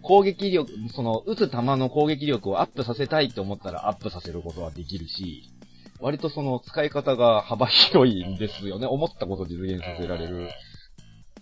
[0.02, 5.50] 攻撃力、その、撃つ弾の攻撃力をアップさせたいって思ったらアップさせることはできるし、
[6.04, 8.86] 割とその使い方が幅広いんですよね。
[8.86, 10.50] 思ったこと実現させられる、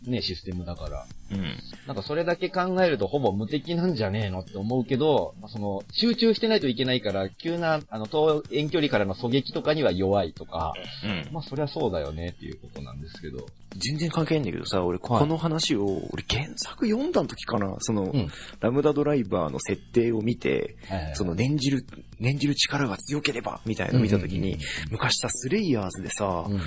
[0.06, 1.06] ね、システムだから。
[1.32, 1.58] うん。
[1.88, 11.34] なんかそれだけ考えるとほぼ無敵なんじゃねえのって思うけど、まあ、その、集中してないといけないから、急な、あの、遠遠距離からの狙撃とかには弱いとか、うん。
[11.34, 13.46] まあそりゃそうだよねっていうことなんですけど。
[13.78, 18.28] 全然関係ないんだけどさ、俺、この話を、俺原作読んだ時かな、その、うん
[18.60, 21.86] ラムダドライバーの設定を見て、はいその念じる、
[22.20, 24.58] 念じる力が強ければ、みたいなの見た時に、
[24.92, 26.62] 昔さ、スレイヤーズでさ、うん、うん、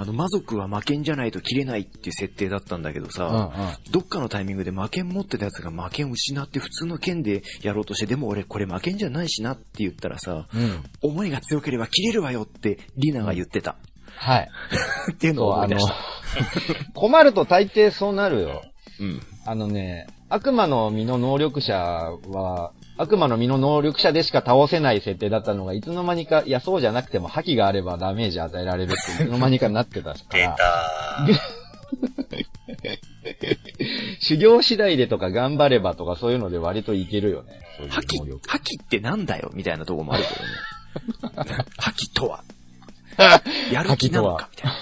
[0.00, 3.50] あの、魔族は魔剣じゃないと切れないっていう設定だったんだけどさ、
[3.90, 10.60] どっかのタイミングで魔剣持ってたやつが魔剣を失って普通の剣でやろうとして、でも俺これ魔剣じゃないしなって言ったらさ、うん。
[10.60, 10.84] うん。
[11.02, 13.76] 思いが強ければ切れるわよってリナが言ってた。
[14.14, 14.48] はい。
[15.12, 15.94] っていうのをそう、あい出した。、
[16.94, 18.62] 困ると大抵そうなるよ。
[19.00, 19.20] うん。
[19.46, 30.64] あのね、悪魔の実の能力者は、悪魔の実の能力者でしか倒せない設定だったのが、いつの間にか、いや、そうじゃなくても、覇気があればダメージ与えられるって、いつの間にかなってたか出ら、た
[34.20, 37.60] 修行次第でとか頑張ればとかそういうので割といけるよね。
[37.78, 41.64] そういう覇気能力。、覇気ってなんだよみたいなとこもあるけどね。
[41.78, 42.42] 覇気とは
[43.72, 44.72] やる気なのかみたい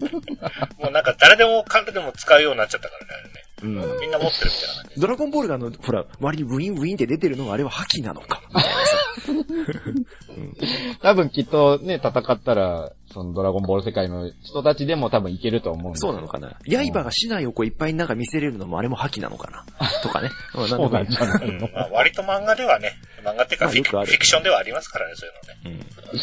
[0.78, 3.78] もうなんか誰でも彼でも使うようになっちゃったからね、あれね。
[3.80, 3.84] な。
[3.94, 4.00] うん。
[4.00, 5.00] みんな持ってるみたいな感じ。
[5.00, 8.96] ドラゴンボールがあの、ほら、割にウィンウィンって出てるのはあれは覇気なのかみたいなさ。
[11.00, 19.64] 多分きっとね、戦ったら、そのドラゴンボール世界の人たちでも多分いけると思うんそうなのかな刃が市内をこういっぱいなんか見せれるのもあれも覇気なのかな
[20.02, 20.28] とかね。
[20.54, 21.48] うんそうなんじゃない？
[21.48, 22.92] うんまあ割と漫画ではね、
[23.24, 25.32] 漫画っていうかフィクションではありますからね、そうい
[25.70, 25.86] うのね。
[26.12, 26.18] うん。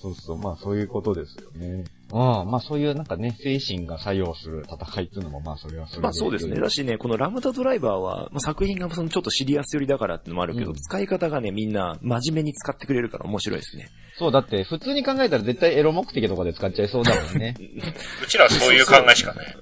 [0.00, 1.84] そうそう、まあそういうことですよね。
[2.12, 6.02] うん、まあそういうなんかね、精神が作用する戦いっていうのもまあそれはそれで。
[6.02, 6.60] まあそうですね。
[6.60, 13.88] だしね、このラムダドライバーは、まあ、作品がそのちょっとシリアス寄りだからってのもあるけど、うん使い方がね、みんな真面目に使ってくれるから面白いですね。
[14.18, 17.54] そう、だって普通に考えたら絶対エロ目的とかで使っちゃいそうだもんね。
[18.22, 19.56] うちらはそういう考えしかない。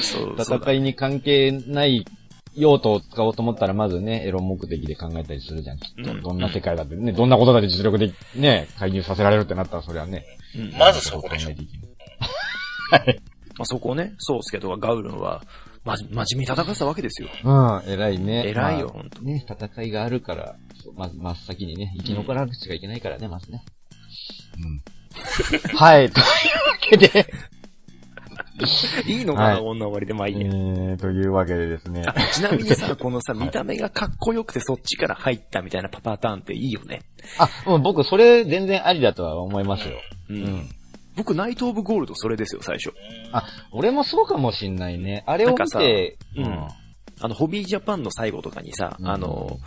[0.00, 2.06] そう、そうだ戦いに関係ない
[2.56, 6.12] 用途を使おうと思ったらまずね、エロ目的で考えたりするじゃん、きっと。
[6.12, 10.24] うんどんな世界だってね、どんなことだって実力でね、介入させられるってなったらそれはね。
[10.56, 13.20] うんまずそこでしょ考えていけない
[13.56, 15.42] まあ、そこをね、ソウスケとかガウルンは、
[15.84, 17.28] まじ、真面目に戦ってたわけですよ。
[17.44, 18.48] うん、偉いね。
[18.48, 19.22] 偉いよ、まほんとあ。
[19.22, 20.56] ね、戦いがあるから、
[20.96, 23.62] まず、真っ先にね、生き残らなくちゃいけないからね、まずね。
[24.58, 25.76] うん。
[25.76, 26.28] はい、というわ
[26.80, 27.26] けで、
[29.06, 30.50] いいのかな、はい女割りで、まあいいえや。
[30.50, 32.02] ー、というわけでですね。
[32.06, 37.02] あちなみにさ、このさ、 見た目がかっこよくてそっちから入ったみたいなパターンっていいよね。
[37.38, 39.96] あ、もう僕、それ全然ありだとは思いますよ。
[40.30, 40.68] ううん。
[41.16, 42.92] 僕、ナイト・オブ・ゴールドそれですよ、最初。
[43.32, 45.24] あ、俺もそうかもしんないね。
[45.26, 46.68] あれを見て、うん
[47.20, 49.58] あの、ホビージャパンの最後とかにさ、うんあの、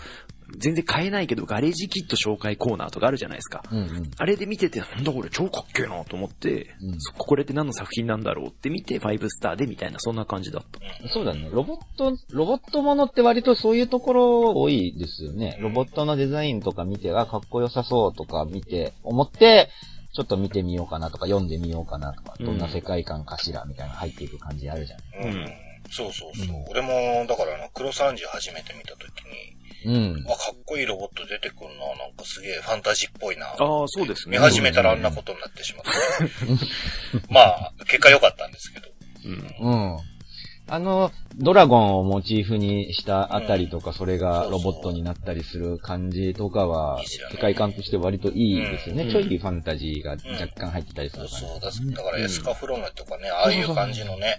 [0.58, 3.64] 全然買えないけど、ガレージキット紹介コーナーとかあるじゃないですか。
[3.72, 4.12] うんうん。
[4.18, 11.10] あれで見てて、なんだこれ超かっけえなと思って、うんそこれって何の作品なんだろうって見て、5スターでみたいな、そんな感じだった。
[11.10, 11.50] そうだね。
[11.52, 15.58] ロボット、ロボットものって割とそういうところ多いですよね。
[15.62, 19.70] ロボットのデザインとか見て、あ、かっこよさそうとか見て、思って、
[20.14, 25.32] ちょっと見てみようかなとか、読んでみようかなとか、どんな世界観かしら、みたいな入っていく感じあるじゃない。
[25.32, 25.68] うん。
[25.92, 26.66] そうそうそう。
[26.70, 30.26] 俺も、だからあの、黒30初めて見たときに、うん。
[30.28, 33.48] あ、かっこいいロボット出てくんな、なんかすげえファンタジーっぽいな。
[33.48, 34.38] ああ、そうですね。
[34.38, 35.92] 見始めたらあんなことになってしまった。
[37.30, 38.88] まあ、結果良かったんですけど。
[39.62, 39.72] うん。
[39.72, 39.98] うん。
[40.70, 49.04] あの、ドラゴンをモチーフにしたあたりとか、それがロボットになったりする感じとかは、世界観として割といいですよね。
[49.04, 51.46] うんちょいファンタジーが若干入ってたりする感じ。
[51.46, 52.02] そうだ。
[52.02, 54.38] だからエスカフロメとかね、ああいう感じのね、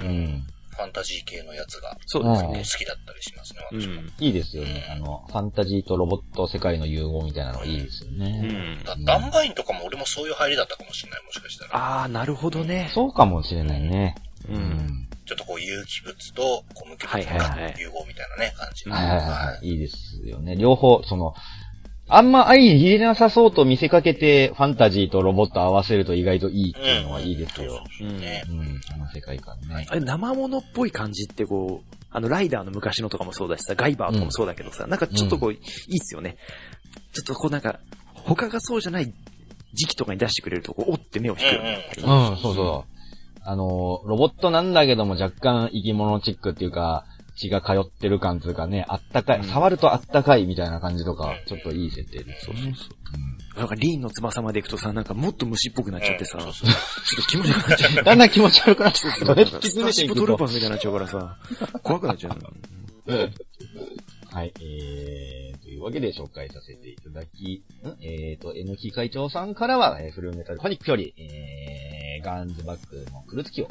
[0.00, 0.46] うん。
[0.78, 2.78] ファンタジー系のやつがそうですうんね好。
[2.78, 4.00] きだったりしますね、う私も。
[4.02, 4.12] ん。
[4.20, 4.86] いいですよね。
[4.90, 8.30] あの、ファンタジーとロボット世界の融合みたいなのがいいですようね。
[8.78, 8.84] ん。
[8.84, 11.76] だダンバインとかも俺もそういう入りだったかもしれない、もしかしたら。
[11.76, 12.90] ああ、なるほどね。
[12.94, 14.14] そうかもしれないね。
[14.48, 14.52] う。
[14.52, 15.08] うんん。
[15.26, 16.42] ちょっとこう有機物と
[16.74, 18.88] こう無機物はいはいはいの融合みたいなね、感じ。
[18.88, 19.66] はいはいはい。
[19.66, 20.56] いいですよね。
[20.56, 21.34] 両方、その、
[22.10, 27.84] あんま相入れなさそうと見せかけて、ファンタジーとロボット合わせると意外といいっていうのはいいですよ。
[27.98, 28.42] そうそうね。
[28.48, 29.86] うん、あの世界観ね。
[29.88, 35.60] あれ、生物っぽい感じってこう、あの、ライダーの昔のとかもそうだしさ、ガイバーとかもそうだけどさ、なんかちょっとこう、いいっ
[36.00, 36.36] すよね。
[37.12, 37.78] ちょっとこうなんか、
[38.14, 39.12] 他がそうじゃない
[39.74, 41.90] 時期とかに出してくれると、こう、おって目を引くよね。
[41.98, 42.02] うん、
[42.38, 42.98] そうそう。
[43.42, 47.04] あの、ロボットなんだけども若干生き物チックっていうか、
[47.38, 52.74] 血が通ってる感っていうかね、あったかい、触るとあったかいみたいな感じとか、ちょっといい設定ですよね。
[53.56, 56.52] なんかリーンの翼まで行くとさ、なんかもっと虫っぽくなっちゃってさ、ちょっ
[57.16, 58.04] と気持ち悪くなっちゃう。
[58.04, 59.26] だんだん気持ち悪くなってくる。
[59.26, 60.44] それ引きスタ詰めていくとーシップトルーパ。
[60.44, 61.36] ーみたいになっちゃうからさ、
[61.82, 62.38] 怖くなっちゃう。
[64.30, 67.64] はい、えー、というわけで紹介させていただき、
[68.02, 73.68] えーと、N 木会長さんからは、えーフルメタルパニックより、えー、ガンズバックのクルツキを、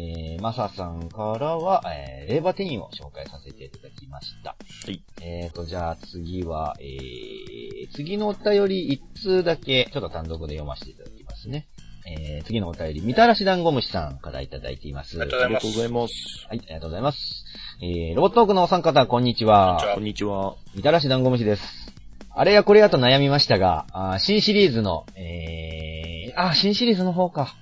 [0.00, 4.50] えー、マサさんからは、えー、レーバーテニーを紹介させていただきました。
[4.50, 4.56] は
[4.92, 5.02] い。
[5.20, 11.66] えーと、じゃあ次は、えー、次のお便り一通だけ、ちょっと単独で読ませていただきますね。
[12.06, 15.20] えー、次のお便り、みたらし団子虫さんからいただいています。
[15.20, 16.46] ありがとうございます。
[16.48, 17.44] はい、ありがとうございます。
[17.82, 19.94] えー、ロボットークのお三方、こんにちは。
[19.94, 20.54] こんにちは。
[20.76, 21.92] みたらし団子虫です。
[22.30, 27.56] あれやこれやと悩みましたが、あー新シリーズの、えー、あ、新シリーズの方か。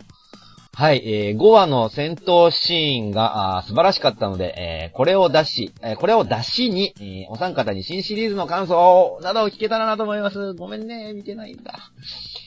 [0.78, 10.52] はい、えー、5話の戦闘シーンがあ素晴らしかったので、えー、これを出し、えーこれを出しに、えーお三方に新シリーズの感想などを聞けたらなと思います。
[10.52, 11.78] ごめんね、見てないんだ。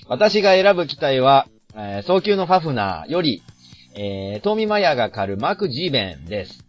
[0.07, 3.41] 私が選ぶ機体は、えー、早急のファフナーより、
[3.95, 6.68] えー、トーミマヤが狩るマーク G ベンです。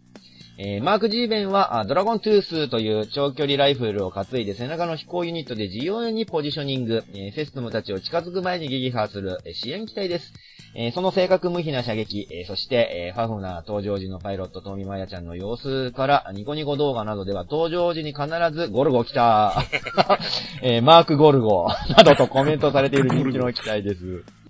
[0.57, 10.33] えーマーク G ベンは、あドラゴントゥースという長距離ライフルを担いで背中の飛行ユニットで自由にポジショニング、えーセストムたちを近づく前に撃破する、えー支援機体です。
[10.75, 19.63] えーその正確無比な射撃、えーそして、えーファフナー登場時のパイロット、トーミマヤちゃんの様子から、ニコニコ動画などでは登場時に必ずゴルゴ来た、
[20.61, 24.40] えーマークゴルゴなどとコメントされている人気の機体です。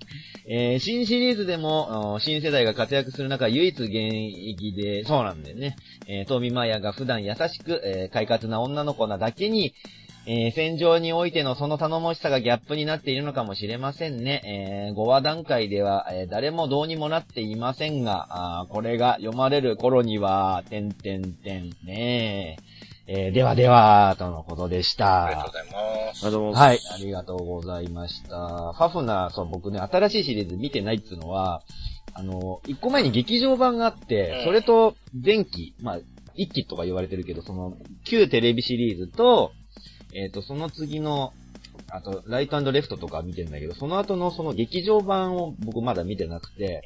[0.54, 5.78] えー新シリーズでも、新世代が活躍する中、唯一現役で、そうなんだよね。
[6.08, 9.74] えー、トーミマヤが普段優しく、えー快活な女の子なだけに、
[10.28, 14.90] えー戦場においてのその頼もしさがギャップになっているのかもしれませんね。
[14.90, 18.28] えー5話段階では、えー誰もどうにもなっていませんが、
[18.62, 25.26] あこれが読まれる頃には、てんてんてんねえーではでは、とのことでした。
[25.26, 25.66] ありがとうござい
[26.08, 26.28] ます。
[26.28, 28.74] あの、はい、ありがとうございました。
[28.74, 31.62] ファフナー、そう、僕ね、新しいシリーズ見てないっていうのは、
[32.14, 36.00] あの、一個前に劇場版があってうん、それと前期、まあ、
[36.36, 39.52] 一期とか言われてるけど、その、旧テレビシリーズと、
[40.14, 41.34] えっ、と、その次の、
[41.90, 46.84] あと、ライトレフトとか見てんだけど、その後のその劇場版を僕まだ見てなくて、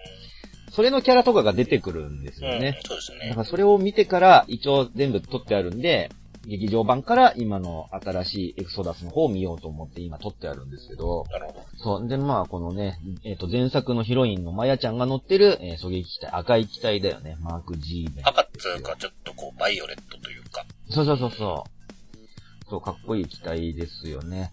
[0.76, 2.80] それのキャラとかが出てくるんですうん、よね。
[2.86, 3.42] そうですねだか。
[3.42, 6.10] らそれを見てから一応全部撮ってあるんで、
[6.48, 11.66] 劇場版から今の新しいエクソダスの方を見ようと思って今撮ってあるんですけど、なるほど。
[11.78, 12.08] そう。
[12.08, 17.38] で、まあ、このね、えっ、と、前作のヒロインのマヤちゃんが乗ってる、えー狙撃機体、赤い機体だよね。
[17.42, 18.28] マーク G メン。
[18.28, 20.66] 赤っつうか、ちょっとこう、バイオレットというか。
[20.90, 22.70] そうそうそうそう。
[22.70, 24.52] そう、かっこいい機体ですよね。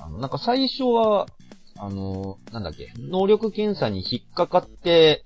[0.00, 1.26] あの、なんか最初は、
[1.78, 5.24] あの、なんだっけ、能力検査に引っかかって、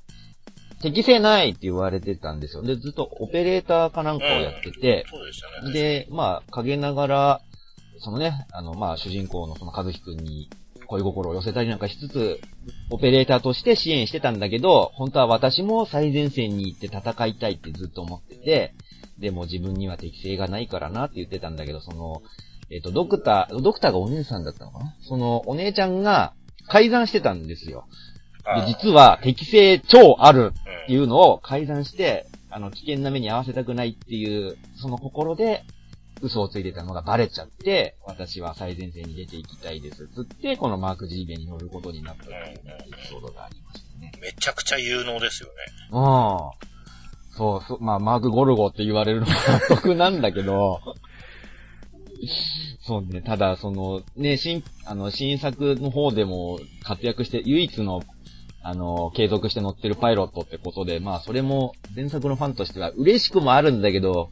[0.81, 2.63] 適正ないって言われてたんですよ。
[2.63, 5.73] で、ずっとオペレーターかなんかをやってて、そうですよね。
[5.73, 7.41] で、まあ、陰ながら、
[7.99, 10.49] そのね、あの、まあ、主人公のその和樹くんに
[10.87, 12.41] 恋心を寄せたりなんかしつつ、
[12.91, 18.75] オペレーターとして支援してたんだけど、本当は私も最前線に行って戦いたいってずっと思ってて、
[19.19, 22.23] でも自分には適性がないからなって言ってたんだけど、その、
[22.71, 24.95] えっ、と、ドクター、ドクターがお姉さんだったのかな？
[25.03, 26.33] その、お姉ちゃんが
[26.69, 27.87] 改ざんしてたんですよ。
[28.45, 30.53] で、実は適性超ある
[30.85, 35.65] っていうのを改ざんして、あの、危険な目に合わせたくないっていう、その心で、
[36.23, 40.09] 嘘をついてたのがバレちゃって、私は最前線に出ていきたいです。
[40.09, 42.57] つって、このマーク G ベに乗ることになったっていうエ
[43.03, 44.13] ピソードがありましたね。
[44.21, 45.55] めちゃくちゃ有能ですよね。
[45.93, 46.71] うん。
[47.37, 50.81] そう、そう、まあ、マーク・ゴルゴって言われるのが納得なんだけど、
[52.83, 58.03] そうね、ただ、その、ね、新、あの、新作の方でも活躍して、唯一の、
[58.63, 64.31] あの、継続して乗ってるパイロットってことで、まあ、それも、前作のファンとしては嬉しくもあるんだけど、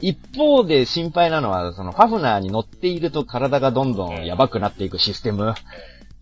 [0.00, 5.54] 一方で心配なのは、その、ファフナーに乗っていると体がどんどんやばくなっていくシステム。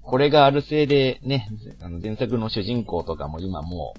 [0.03, 1.48] これがあるせいで、ね、
[1.81, 3.94] あの、前作の主人公とかも今も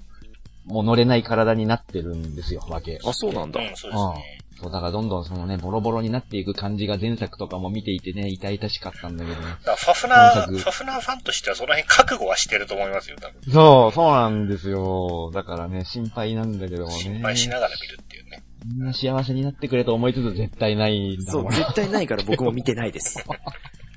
[0.68, 2.98] う、もう乗れない体になってるんですよ、わけ。
[3.04, 3.60] あ、そうなんだ。
[3.60, 4.39] うん、そうですね。
[4.60, 9.46] そう、だからどんどんそのね、ボロボロになっていく感じが前作とかも見ていてね、痛々しかったんだけどね。
[9.64, 13.52] だファフナー、ファフナーファンとしてはその辺覚悟はしてると思いますよ、多分。
[13.52, 15.30] そう、そうなんですよ。
[15.32, 16.94] だからね、心配なんだけどもね。
[16.98, 18.42] 心配しながら見るっていうね。
[18.66, 21.52] みんな幸せになってくれと思いつつ絶対ないんだそう、もん。
[21.52, 23.24] 絶対ないから僕も見てないです。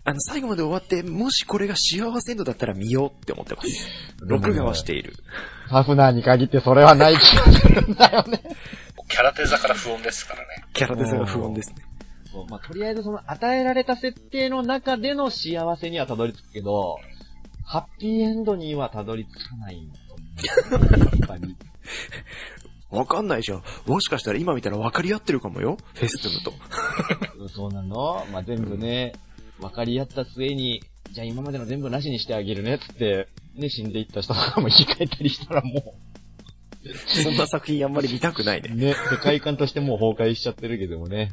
[0.05, 3.69] あの、最後まで終わって、もしこれが幸せ度だったら見ようって思ってます。
[4.19, 5.13] 録画はしている。
[5.69, 8.43] ファフナーに限ってそれはない気がするんだよね。
[9.07, 10.65] キャラデザから不穏ですからね。
[10.73, 11.75] キャラデザが不穏ですね。
[12.31, 16.97] そうまあ、とりあえずその与えられた設定の中での幸せにはたどり着くけど、
[17.65, 19.87] ハッピーエンドにはたどり着かない
[20.69, 20.93] と思う。
[20.93, 21.55] やっぱり。
[22.89, 23.63] わかんないじゃん。
[23.87, 25.77] もしかしたら今見たら分かり合ってるかもよ。
[25.95, 27.49] フェステムと。
[27.49, 28.25] そうなの？
[28.31, 29.13] まあ、全部ね、
[29.59, 35.95] 分かり合った末に、じゃあ今までの全部なしにしてあげるね、つって、ね、死んでいった人とかも生き返ったりしたらも
[37.23, 38.75] そんな作品あんまり見たくないねう、。
[38.75, 41.31] ね、世界観としてもう崩壊しちゃってるけどもね。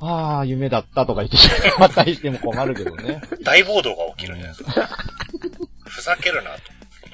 [0.00, 3.20] ああ、夢だったとか言ってし まったりしても困るけどね。
[3.42, 4.88] 大暴動が起きるんじゃないですか。
[5.84, 6.60] ふざけるなと。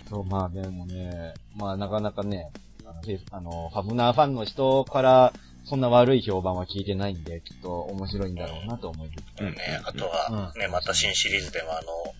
[0.08, 2.50] そう、まあでもね、まあなかなかね、
[2.84, 5.32] あの、フェあのファブナーファンの人から、
[5.64, 9.22] そんな悪い評判は聞いてないんで、きっと面白いんだろうなと思います。
[9.40, 12.14] うんね、あとは、ね、また新シリーズでもあの、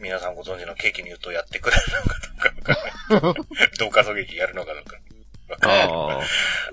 [0.00, 1.82] 皆さんご存知のケーキに言うとやってくれる
[2.32, 2.74] のか
[3.10, 3.70] どうかわかんない。
[3.78, 4.96] 同化狙撃やるのかどうか。
[5.48, 6.20] わかんないああ。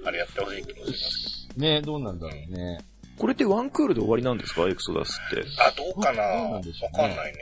[0.06, 2.80] あれやってほしい気もしますねどうなんだろうね。
[3.18, 4.68] これってワンクールで終わりなんですか？
[4.68, 5.36] エクソダスって。
[5.38, 5.48] けど。
[5.64, 6.22] あ、どうかな？
[6.24, 7.40] わかんないね。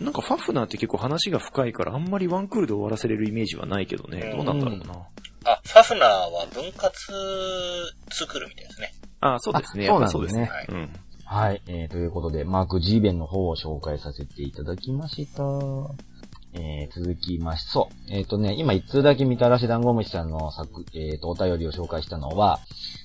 [0.00, 4.32] なんかファフナーって結構話が深いからあんまりワンクールで終わらせれるイメージはないけどね。
[4.34, 4.94] どうなんだろうな。
[5.44, 6.96] あ、ファフナーは分割
[8.10, 8.94] 作るみたいですね。
[9.20, 9.88] ああ、そうですね。
[9.90, 10.44] あやっぱそうですね。
[10.44, 10.66] はい。
[10.68, 10.90] うん。
[11.32, 15.44] はい、えー、ということで、マーク G 弁の方を紹介させていただきました。
[16.54, 18.12] えー、続きまし、そう。
[18.12, 22.58] えっ、とね、今一通だけみたらし団子虫さんの作、えーと、お便りを紹介したのは、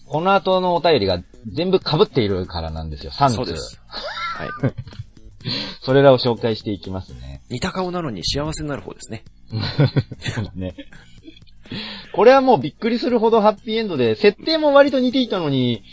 [0.07, 1.21] この後のお便りが
[1.53, 3.11] 全部被っているからなんですよ。
[3.11, 3.35] 3通。
[3.35, 3.79] そうです。
[3.87, 4.49] はい。
[5.83, 7.43] それらを紹介していきますね。
[7.51, 9.23] 似た顔なのに幸せになる方ですね。
[10.17, 10.73] そうだね。
[12.11, 15.83] これはもうびっくりするほどハッピーエンドで、設定も割と似ていたのに、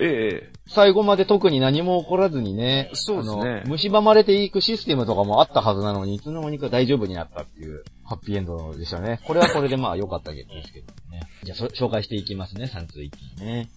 [0.00, 0.55] ええ。
[0.68, 9.20] 最後まで特に何も起こらずにね、そうですねあの蝕まれていくシステムとかもあったはずなのに、いつの間にか大丈夫になったっていう、ハッピーエンドでしたね。
[9.26, 11.20] これはこれでまあ良かったですけどね。
[11.44, 13.68] じゃあ、そ紹介していきますね、3通一気にね。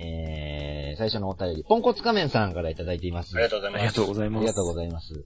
[0.00, 3.36] えー、最初のお便り、ポンコツ仮面さんからいただいています。
[3.36, 3.80] ありがとうございます。
[3.80, 4.38] ありがとうございます。
[4.38, 5.24] ありがとうございます。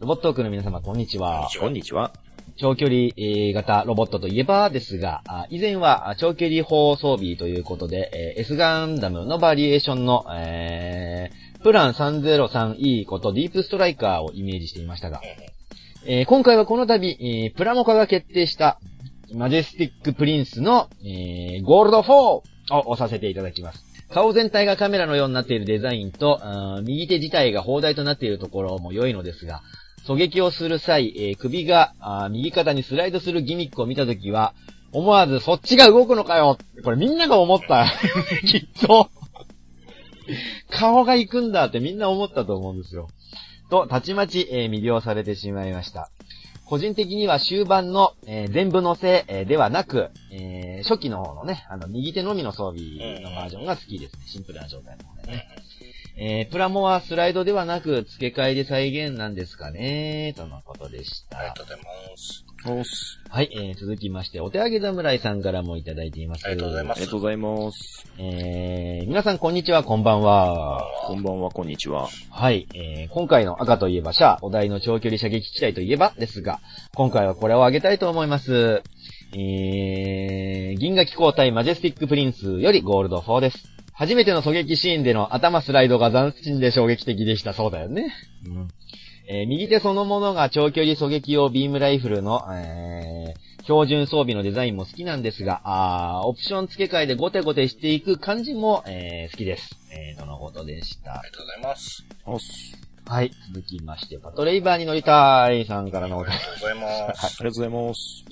[0.00, 1.48] ロボットークの皆様、こんにちは。
[1.60, 2.12] こんにちは。
[2.56, 3.10] 長距離
[3.52, 15.22] 型ロボットといえばですが、以前は長距離砲装備ということで、S ガンダムのバリエーションの、えープラン 303E ことディープストライカーをイメージしていましたが、
[16.04, 18.78] えー今回はこの度、えプラモ化が決定した
[19.32, 23.82] マジェスティックプリンスの、えーゴールド4を推させていただきます。
[24.10, 26.38] 顔全体がカメラのようになっているデザインと、
[26.84, 29.62] 右手自体が砲台となっているところも良いのですが、
[30.06, 34.54] 狙撃をする際、えー首があ右肩にスライドするギミックを見たときは、
[34.92, 37.86] 思わずそっちが動くのかよこれみんなが思った。
[38.46, 39.10] きっと。
[40.70, 43.08] 顔が行くんだってみんな思ったと思うんですよ。
[43.70, 46.10] と、たちまち、えー魅了されてしまいました。
[46.66, 54.22] 個人的には終盤の、えー全部乗せ、えーではなく、えー初期の方のね、あの、右手のみの装備のバージョンが好きですね。
[54.26, 55.48] シンプルな状態の方でね。
[56.16, 61.38] えープラモはスライドではなく、付け替えで再現なんですかねとのことでした。
[61.38, 62.44] ありがとうございます。
[63.28, 66.46] はい、えー続きまして、お手上げ侍さんからもいただいています。
[66.46, 68.06] ありがとうございますありがとうございます。
[68.18, 70.86] えー皆さんこんにちは、こんばんは。
[71.08, 72.08] こんばんは、こんにちは。
[72.30, 76.60] はい、えー今回の赤といえばシャア、お題の長距離射撃機体といえばですが、
[76.94, 78.82] 今回はこれをあげたいと思います。
[79.36, 83.74] えー、銀河機攻隊マジェスティックプリンスよりゴールド4です。
[83.94, 87.54] 初めての狙撃シーンでの頭スライドが斬新で衝撃的でした。
[87.54, 88.12] そうだよね。
[88.46, 88.68] うん
[89.26, 99.70] えー、右手そのものが長距離狙撃用ビームライフルの、えー、標準装備のデザインも好きなんですが、あオプション付け替えでゴテゴテしていく感じも、えー、好きです。
[99.90, 101.12] えー、とのことでした？
[101.12, 102.04] ありがとうございます。
[103.06, 103.30] はい。
[103.54, 106.38] 続きまして、パトレイバーに乗りたいさんからのお便り。
[106.38, 107.24] ありがとうございます。
[107.24, 108.24] ありがとうございます。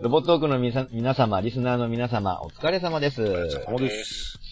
[0.00, 3.22] ロボットークの皆様、リスナーの皆様、お疲れ様です。
[3.22, 4.43] お疲れ様です。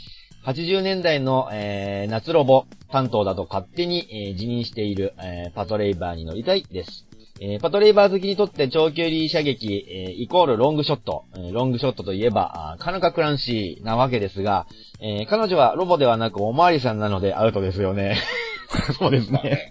[0.44, 7.06] 80年代の、えー、夏ロボ担当だと勝手に、えー、辞任している、えー、パトレイバーに乗りたいです。
[7.40, 14.66] えー、パトレイバー好きにとって長距離射撃、えー、イコールロングショット、えー、ロングショットといえば、カナカクランシーなわけですが、
[15.00, 18.16] えー、彼女はロボではなくおまわりさんなのでアウトですよね。
[18.98, 19.70] そうですね。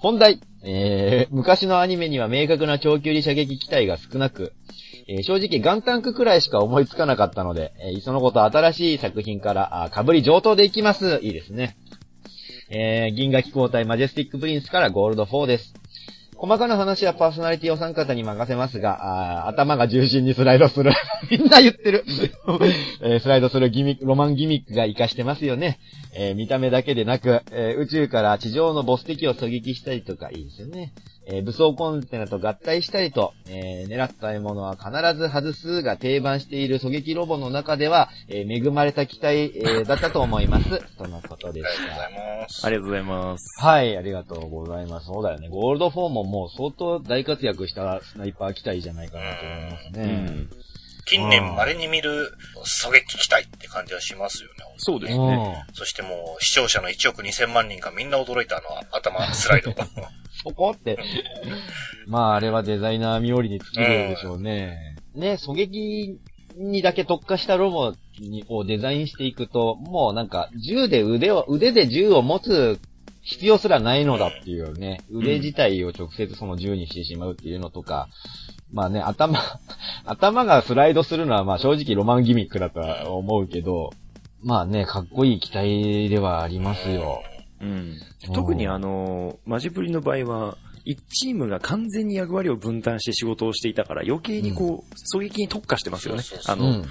[0.00, 4.52] 本題、えー、昔のアニメには明確な長距離射撃機体が少なく、
[5.08, 11.20] えー、正直ガンタンクくらいしか思いつかなかったので、えー、そのこと新しい作品から、あ、被り上等でいきます。
[11.22, 11.76] いいですね。
[12.68, 15.74] えー、銀河機攻隊マジェスティックプリンスからゴールド4です。
[16.38, 20.92] 細かな話はパーソナリティお三方に任せますが、あ頭が銃身にスライドする。
[21.30, 22.04] みんな言ってる、
[23.00, 25.78] えー、スライドするギミック、ロマンギミックがイカしてますよね。
[26.14, 30.92] えー、見た目だけでなく、えー、宇宙から地上のボス敵を狙撃したりとかいいですよね。
[31.26, 40.68] えー、武装コンテナと合体したりと、えー、狙った獲物は必ず外すが定番している狙撃ロボの中では、えー、恵まれた機体、えだったと思います。
[40.96, 41.66] とのことでした。
[41.66, 42.66] ありがとうございます。
[42.66, 43.60] ありがとうございます。
[43.60, 45.06] はい、ありがとうございます。
[45.06, 45.48] そうだよね。
[45.48, 50.26] ゴールド4ももう相当大活躍したスナイパー機体じゃないかなと思いますね。
[50.28, 50.75] うん
[51.06, 52.34] 近年稀に見る
[52.84, 54.54] 狙撃機体って感じはしますよね。
[54.76, 55.64] そうですね。
[55.72, 59.72] そしてもう視聴者の1億2000万人がみんな驚いたのは頭スライド。
[60.42, 60.98] そこって。
[62.06, 64.96] まあ、あれはデザイナー冥利に尽きるでしょうね。
[65.14, 66.18] ね、狙撃
[66.56, 67.94] にだけ特化したロボ
[68.48, 72.78] をデザインしていくと、もうなんか、銃で腕を、腕で銃を持つ
[73.22, 78.08] 必要すらないのだっていうね、腕自体を直接その銃にしてしまうっていうのとか、
[78.72, 79.40] まあね、頭、
[80.06, 83.90] 頭がスライドするのはまあ正直ロマンギミックだとは思うけど、
[84.42, 87.22] まあね、かっこいい機体ではありますよ。
[87.60, 87.96] うん。
[88.34, 96.22] 特にあの、マジプリの場合は、一チームが完全に役割を分担して仕事をしていたから余計にこう、狙撃に特化してますよね。
[96.46, 96.84] あの、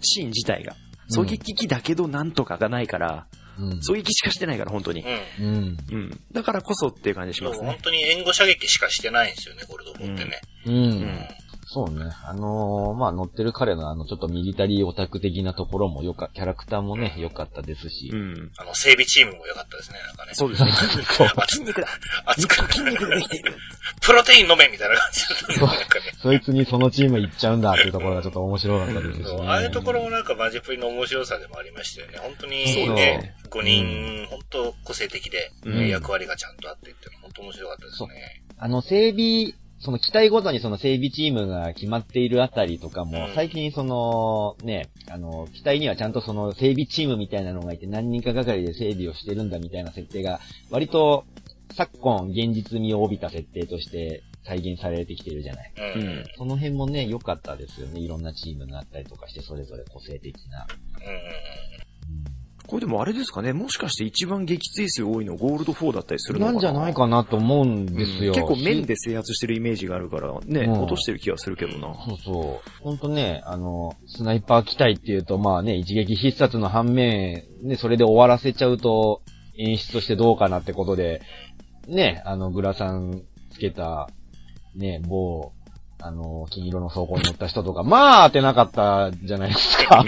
[0.00, 0.74] シーン自体が。
[1.14, 3.26] 狙撃機だけどなんとかがないから、
[3.58, 5.04] うん、狙撃しかしてないから、本当に。
[5.38, 5.76] うん。
[5.90, 6.20] うん。
[6.32, 7.66] だからこそっていう感じしますね。
[7.66, 10.40] 本当に援護射撃しかしてないんですよね、ゴールドボンってね。
[10.66, 10.74] うん。
[10.74, 11.28] うん
[11.72, 12.12] そうね。
[12.26, 18.10] あのー、まあ、乗ってる彼のあの、ちょっとミリタリーオタク的なところもよか、キャラクターもね、良かったですし。
[18.12, 18.52] うん。
[18.58, 20.34] あの、整備チームも良かったですね、なんかね。
[20.34, 20.72] そうですね。
[20.72, 21.14] 筋肉。
[21.48, 21.88] 筋肉だ。
[22.26, 23.54] 熱く筋肉でできている。
[24.02, 25.54] プロテイン飲めみたいな感じだったね。
[25.54, 25.68] そう。
[26.20, 32.18] そいつにそのチーム行っちゃうんだっていうところがちょっと面白かったですし、ね、ああいうところもなんかマジプリの面白さでもありましたよね。
[32.18, 35.50] 本当にね、5人、本当個性的で、
[35.88, 38.42] 役割がちゃんとあってっていうの本当面白かったですね。
[38.58, 50.38] あの、整備その機体ごとにその整備チームが決まっているあたりとかも、最近その、ね、あの、機体にはちゃんとその整備チームみたいなのがいて何人かがかりで整備をしてるんだみたいな設定が、
[50.70, 51.24] 割と
[51.76, 55.72] 昨今現実味を帯びた設定として再現されてきてるじゃない。
[55.96, 56.24] うん。
[56.36, 58.00] その辺もね、良かったですよね。
[58.00, 60.66] いろんなチームがあったりとかして、それぞれ個性的な。
[60.68, 61.61] うん
[62.72, 68.28] これでもあれですかね、もしかして一番撃墜数多いのゴールド4だったりするのかななんじゃないかなと思うんですよ。
[68.28, 71.94] うん、結構面で制圧してるイメージがあるからね、うん、落としてる気がするけどな。
[72.06, 72.82] そうそう。
[72.82, 79.20] ほんとね、あの、スナイパー機体っていうと、まあね、一撃必殺の反面、ね、それで終わらせちゃうと、
[79.58, 81.20] 演出としてどうかなってことで、
[81.88, 83.20] ね、あの、グラさん
[83.50, 84.08] つけた、
[84.74, 85.52] ね、某、
[86.00, 90.02] あの、金色の走行に乗った人とか、まあ当てなかったじゃないですか。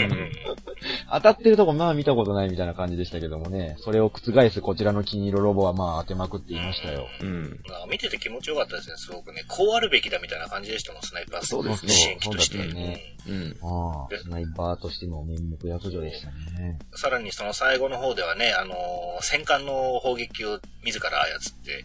[1.11, 7.07] 当たってるとこまあ見たことないみたいな感じでしたけどもね、それを覆すこちらの金色ロボはまあ当てまくっていましたよ。
[7.21, 7.61] うん。
[7.91, 9.45] 見てて気持ちよかったですね、すごくね。
[9.49, 11.43] こうあるべきだみたいな感じでしたもん、スナイパー。
[11.45, 11.93] そうですね。
[11.93, 12.59] 新規として。
[12.59, 13.57] ね、うん。
[13.63, 16.29] ああ、スナイパーとしての面目役所でした
[16.61, 16.79] ね。
[16.95, 18.75] さらにその最後の方ではね、あの
[19.21, 21.85] 戦艦の砲撃を自ら操って、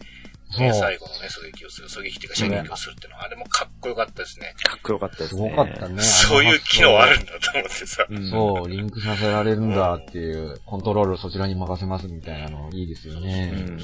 [0.58, 4.54] ね、最後のね、狙撃をする、狙撃っていうか射撃をするっていうのは、あれもかっこよかったですね。
[4.64, 5.50] かっこよかったですね。
[5.50, 6.02] すごかったね。
[6.02, 8.06] そういう機能あるんだと思ってさ。
[8.30, 13.52] そう、リンクさせられるんだっていう、コントロールそちらに任せますみたいなのいいですよね。
[13.54, 13.78] うん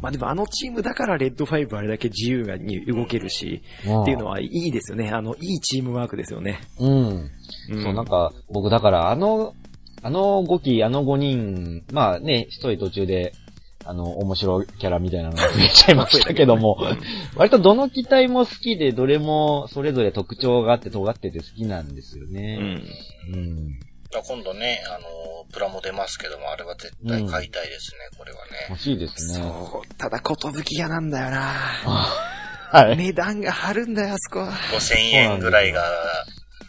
[0.00, 5.10] まあでもあのチームだからレッドファイブあれだけ自由に動けるし、っていうのはいいですよね。
[5.10, 6.60] あの、いいチームワークですよね。
[6.78, 7.30] うん。
[7.70, 9.54] うん、そう、なんか、僕だからあの、
[10.02, 13.32] あの5機、あの5人、まあね、一人途中で
[13.88, 16.76] あの、面白キャラみたいなのが増えちゃいましたけども、
[17.36, 22.56] 割とどの機体も好きで、どれもそれぞれ特徴があって尖ってて好きなんですようね。
[22.56, 22.60] ん。
[22.60, 23.80] うん。
[24.26, 28.66] 今度ね、あの、プラも出ますけども、あれは絶対買いたいですね、これはね。
[28.68, 29.38] 欲しいですね。
[29.38, 29.94] そう。
[29.96, 31.54] ただ、ことぶき屋なんだよな
[32.70, 32.96] はい。
[32.98, 34.52] 値段が張るんだよ、あそこは。
[34.52, 35.82] 5000円ぐらいが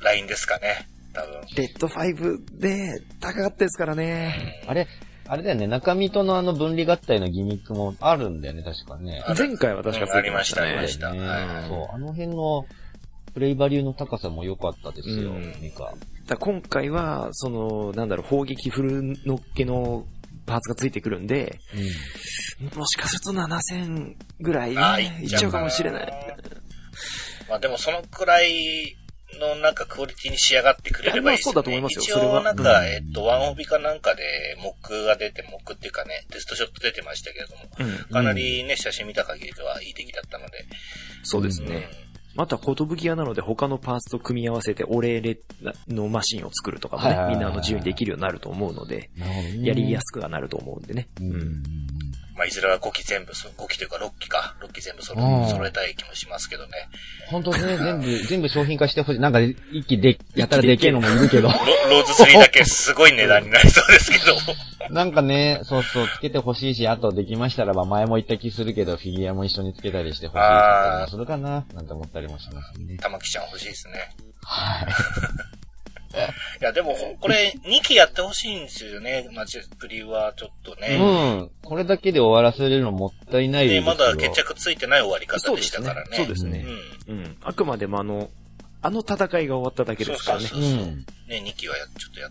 [0.01, 1.41] ラインですかね、多分。
[1.57, 4.63] レッド5で高かったですからね。
[4.65, 4.87] あれ、
[5.31, 9.23] あれだよね、中身とのあの分離合体のギミックもあるんだよね、確かね。
[9.27, 11.13] あ前回は確かうんありました、ありねました。
[11.13, 12.65] ねはいそう、あの辺の
[13.35, 15.93] プレイバリューの高さも良かったですよ、うんミカ。
[16.25, 20.07] だ今回は、その、なんだろう、砲撃フルのっけの
[20.47, 21.59] パーツがついてくるんで、
[22.75, 26.13] もしかすると7000ぐらいいっちゃうかもしれない。
[27.47, 28.95] まあでもそのくらい
[29.37, 31.53] のなんかクオリティに仕上がってくれればいいですよ、ね。
[31.53, 34.23] そうだと思いますよ一それは応なんか、うんえっと、ワンオビかなんかで
[34.61, 38.13] モックが出て、モックっていうかね、テストショット出てましたけれども、うん。
[38.13, 40.65] かなりね、写真見た限りではいい出来だったので。
[41.23, 41.87] そうですね。
[42.37, 45.39] あとは、ことぶき屋なので他のパーツと組み合わせてオレーレ
[45.87, 49.09] のマシンを作るとかもねみんなあの自由にできるようになると思うので。
[49.61, 51.07] やりやすくはなると思うんでね。
[51.19, 51.63] うん。
[52.39, 52.39] うん。
[52.39, 56.71] まあ、いずれは5機全部、5機というか6機か、6機全部揃うん揃えたい気もしますけどね。
[57.29, 59.19] 本当ね、全部、全部商品化してほしい。
[59.19, 61.49] なんか、一気で、やたらでけえのもいるけど。
[61.49, 64.37] ロローズ3だけすごい値段になりそうですけど。
[64.89, 72.97] なんかね、そうそう、つけてほしいし、あとできましたらば、前も言った気するけど、フィギュアも一緒につけたりしてほしいかったりもするかな、なんて思ったりもしますね。
[72.97, 74.15] 玉木ちゃん欲しいですね。
[74.43, 75.58] はい。
[76.61, 79.29] いや、でも、これ、2機やってほしいんですよね。
[79.33, 80.97] マジプリはちょっとね。
[80.99, 81.51] うん。
[81.63, 83.93] これだけで終わらせれるのもったいないでで、すよ。
[83.93, 86.17] まだ決着ついてない終わり方でしたからね。
[86.17, 86.65] そうですね
[87.07, 87.19] うん。
[87.19, 87.37] うん。
[87.43, 88.29] あくまでもあの、
[88.81, 90.61] あの戦いが終わっただけですからねそう。
[90.61, 91.05] そうそううん。
[91.27, 92.29] ね、2期はやちょっとや、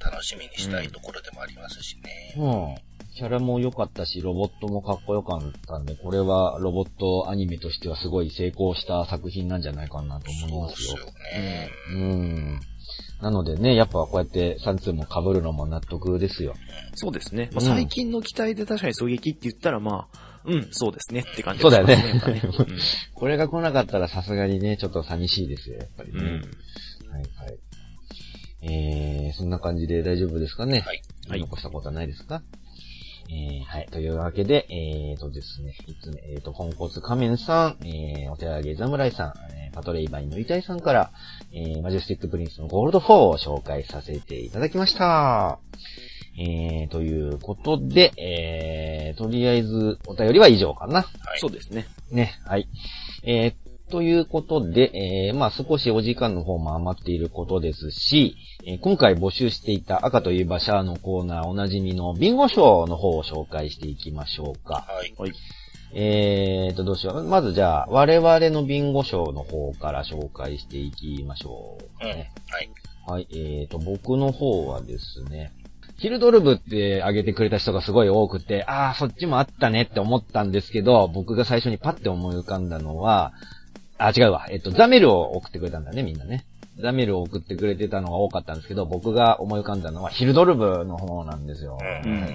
[0.00, 2.34] 楽しみにしたいところでもありますしね。
[2.36, 2.74] うん。
[3.16, 10.94] キャラも良かったし、ロボットもかっこよかったんで、これはロボットアニメとしてはすごい成功した作品なんじゃないかなと思いそうますよ。
[10.96, 11.70] ですよね。
[11.92, 12.60] うん。
[13.22, 16.54] なのでね、やっぱこうやって3通も被るのも納得ですよ。
[16.94, 17.50] そうですね。
[17.52, 22.20] まあ、うん最近の機体で確かに狙撃って言ったらまあ、うん、そうですねって感じそうだよね
[23.14, 26.18] これが来なかったらさすがにね、ちょっと寂しいですよ、やっぱりね。
[26.18, 26.26] うん。
[26.26, 26.32] うん。
[26.32, 27.58] はいはい。
[28.62, 30.80] えー、そんな感じで大丈夫ですかね？
[30.80, 31.02] はい。
[31.28, 32.42] はい残したことはないですか？
[33.30, 33.86] えー、はい。
[33.92, 41.12] というわけで、えーとですね、いつも、えーと、ポンコツ仮面さん、えー、お手上げ侍さん、えー、パトレイバイのりたいさんから、
[41.52, 45.58] えー、マジェスティックプリンスのゴールド4を紹介させていただきました。
[46.38, 50.94] えー、ということで、えー、とりあえず、お便りは以上かな。
[50.94, 51.06] はい。
[51.38, 51.86] そうですね。
[52.10, 52.68] ね、はい。
[53.24, 64.86] えー、ということで、えー、まあ少しお時間の方も余っていることですし、えー今回募集していた赤といえばシャアのコーナーおなじみのビンゴ賞の方を紹介していきましょうか。
[64.88, 65.14] はい。
[65.18, 65.32] はい。
[65.92, 67.24] えーと、どうしよう。
[67.24, 72.10] まずじゃあ、我々のビンゴ賞の方から紹介していきましょう、うん。
[72.10, 72.32] ね。
[72.48, 72.70] はい。
[73.06, 75.52] はい、えーと、僕の方はですね、
[75.98, 83.32] ヒルドルブって挙げてくれた人がすごい多くて、あー、そっちもあったねって思ったんですけど、僕が最初にパッて思い浮かんだのは、
[83.98, 84.46] あ、違うわ。
[84.50, 86.46] えっと、ザメルを送ってくれたんだね、みんなね。
[86.80, 91.78] ザメルを送ってくれてたのが多かったんですけど、僕が思い浮かんだのはヒルドルブの方なんですよ。
[92.04, 92.28] うんうん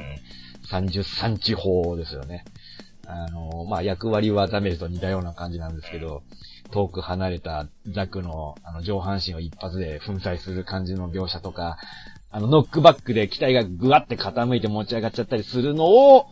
[0.66, 2.44] 33地方ですよね。
[3.08, 6.24] あの、まあ、役割はザメルと似たような感じなんですけど、
[6.72, 11.78] 遠く離れたザクのあの上半身を一発で粉砕する感じの描写とか、
[12.32, 16.28] あのノックバックで機体がぐわって傾いて持ち上がっちゃったりするのを、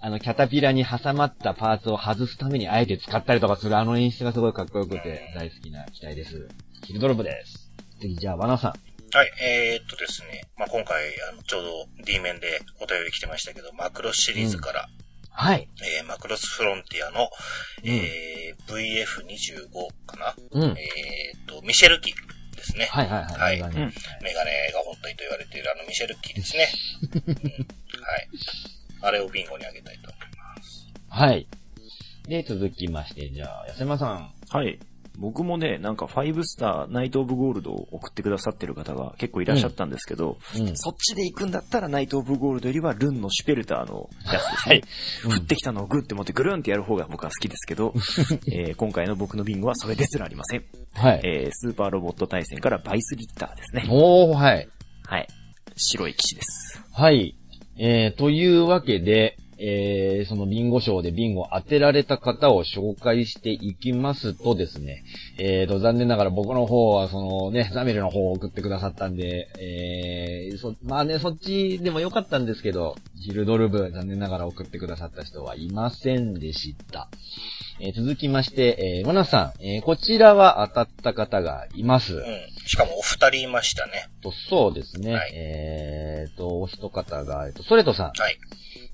[0.00, 6.48] あのキャタピラに挟まったパーツを外すためにあえて使ったりとかするあの演出がすごいかっこよくて大好きな機体です。
[6.84, 7.70] ヒルドルブです。
[8.00, 8.70] 次じゃあ、バナさん。
[9.12, 10.44] はい、えー、っとですね。
[10.56, 11.02] まあ、今回、
[11.32, 14.88] あの、ちょうど D 面でお便り来てましたけど、マクロシリーズから、
[15.30, 15.68] はい。
[15.98, 17.30] えー、マクロスフロンティアの、
[17.84, 19.70] うんえー、VF25
[20.06, 20.62] かな、うん。
[20.78, 22.12] えー、っと、ミシェル機
[22.56, 22.86] ですね。
[22.86, 23.32] はいはいはい。
[23.40, 26.68] はいメガネうんメガネが本体と言われているあのミシェル機ですね。
[27.26, 28.28] うんはい。
[29.02, 30.88] あれをビンゴにあげたいと思います。
[31.08, 31.46] はい。
[32.28, 34.32] で、続きまして、じゃあ、安山さん。
[34.50, 34.78] はい。
[35.20, 40.76] 僕もね、なんか5スターナイト・オブ・ゴールドを送ってくださってる方が結構いらっしゃったんですけど、うん。
[40.76, 44.80] そっちで行くんだったらナイト・オブ・ゴールドよりはルンのシュペルターのやつですね。
[45.26, 47.92] 降ってきたのをグッて持ってぐるんってやる方が僕は好きですけど、
[48.50, 50.64] えー今回の僕のビンゴはそれですらありません。
[50.94, 51.20] はい。
[51.22, 53.86] えースーパーロボット対戦からバイスリッターですね。
[53.90, 54.68] おー、はい。
[55.04, 55.28] はい。
[55.76, 56.82] 白い騎士です。
[56.92, 57.36] はい。
[57.78, 65.04] えー、というわけで、えー、そのビンゴ賞でビンゴ当てられた方を紹介していきますとですね、
[65.38, 77.08] えーと、残念ながら僕の方はそのね、ザメルの方を送ってくださったんで、えー、そ、まあね、そっちでもよかったんですけど、ヒルドルブ、残念ながら送ってくださった人はいませんでした。
[77.80, 82.14] えー、続きまして、えー、マナさん、えー、こちらは当たった方がいます。
[82.14, 82.22] うん。
[82.66, 84.08] しかもお二人いましたね。
[84.22, 85.14] と、そうですね。
[85.14, 88.06] はい、えーと、お一方が、えっと、ソレトさん。
[88.08, 88.38] はい。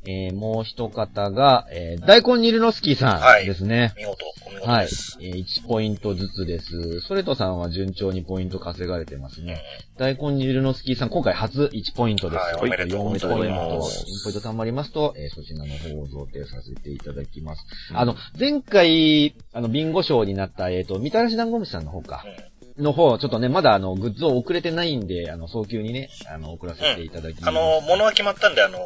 [0.06, 3.80] えー、もう一方が、えー、大根ニルノスキーさんですね。
[3.80, 5.18] はい、見事、お見事です。
[5.18, 5.26] はい。
[5.26, 7.00] えー、1ポイントずつです。
[7.00, 9.60] ソレトさんは順調にポイント稼がれてますね。
[9.98, 12.40] うん、大根ニルノスキーさん、今回初1ポイントです。
[12.40, 14.04] はい、おめでとうございます。
[14.04, 17.64] 4ポイント貯まりますと、えー、そちらの方を贈呈させていただきます。
[17.90, 22.24] うん、あの、前回、あの、ビンゴ賞になった、えっ、ー、と、みたらし団子虫さんの方か。
[22.24, 27.50] うんの方、ちょっとね、まだあの、グッズを送れてないんで、あの、早急にね、あの、送らせていただきます。
[27.50, 28.78] うん、あの、物は決まったんで、あの、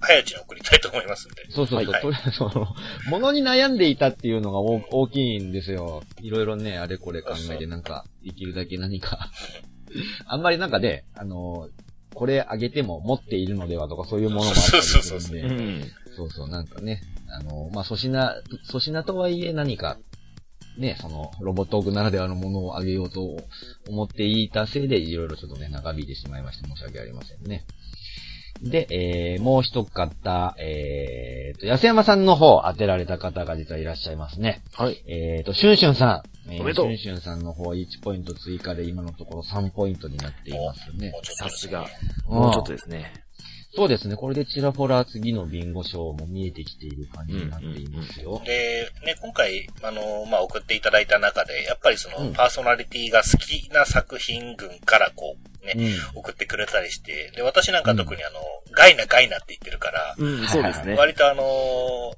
[0.00, 1.44] 早いうちに送りたいと思いますんで。
[1.50, 2.68] そうそうそう、はい、とりあえず、その、
[3.08, 6.02] 物に悩んでいたっていうのが大きいんですよ。
[6.20, 9.30] いろいろね、あれこれ考えて、なんか、できるだけ何か
[10.26, 11.68] あんまりなんかね、あの、
[12.14, 15.86] これあげても持っているのではとかそういうものもあったりするんで。
[16.16, 18.34] そうそう、なんかね、あの、まあ、粗品、
[18.66, 19.96] 粗品とはいえ何か
[20.80, 23.36] ね、その、ロボットオークならではのものをあげようと
[23.88, 27.64] 思っていたせいで、いろいろちょっとね、長引いてしまいまして申し訳ありませんね。
[28.62, 34.62] で、えー、もう一方、えーと、安山さんの方当てられた方が実はいらっしゃいますね。
[34.74, 35.02] はい。
[35.06, 36.52] えーと、シュンシュンさん。
[36.52, 41.12] えー、シュンシュンさんの方1ポイント追加で今のところ3ポイントになっていますね。
[41.22, 41.86] さすが。
[42.26, 43.12] もうちょっとですね。
[43.72, 44.16] そうですね。
[44.16, 48.42] これでチラフォラ次のビンゴ賞も見えてきている感じになっていますよ。
[48.44, 60.94] で、ね、今回、あの、まあ、送っていただいた中で、やっぱりその、パーソナリティが好きな作品群からこう、ね、うん、送ってくれたりして、で、私なんか特にあの、うん、ガイナガイナって言ってるから、うん、そうですね。
[60.94, 61.42] 割とあの、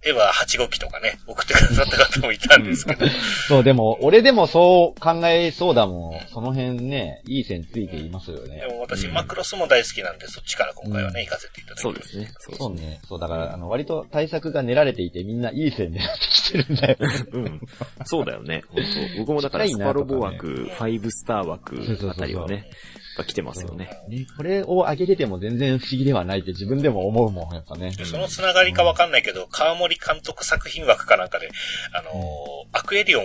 [0.05, 3.07] エヴァ8号機とかね、送ってくださった方もいたんですけど。
[3.49, 6.33] そう、でも、俺でもそう考えそうだもん。
[6.33, 8.61] その辺ね、いい線ついていますよね。
[8.61, 11.83] でも私、マクロスも大好きなんで、そっちから今回はね、行かせていただきます。
[11.83, 12.33] そうですね。
[12.59, 13.01] そうね。
[13.09, 17.25] そう、だから、あの、割と対策が練られていて、みんないい線狙ってきてるんだよね。
[17.33, 17.61] うん。
[18.05, 18.63] そうだよね。
[18.69, 21.77] 本当僕もだから、スパロボ枠、ファイブスター枠
[22.11, 22.71] あたりはね、
[23.17, 23.91] が来てますよね。
[24.09, 27.93] ね、これを上げてても全然不思議ではないって自分でも思うもん、やっぱね。
[27.93, 31.51] そのつながりかわかんないけど、川森監督作品枠かなんかで、
[31.93, 33.25] あのー、アクエリオン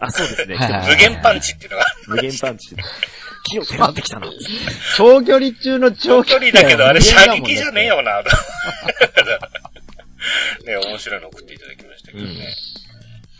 [0.00, 0.56] あ、そうですね。
[0.88, 1.84] 無限パンチっていうのが。
[2.08, 2.76] 無限パンチ。
[3.44, 4.28] 木を迫ってきたな。
[4.96, 8.22] 長距離中の長距離だけど、あれ射撃じゃねえよな。
[10.64, 12.30] ね、面白いの送っていただきましたけどね。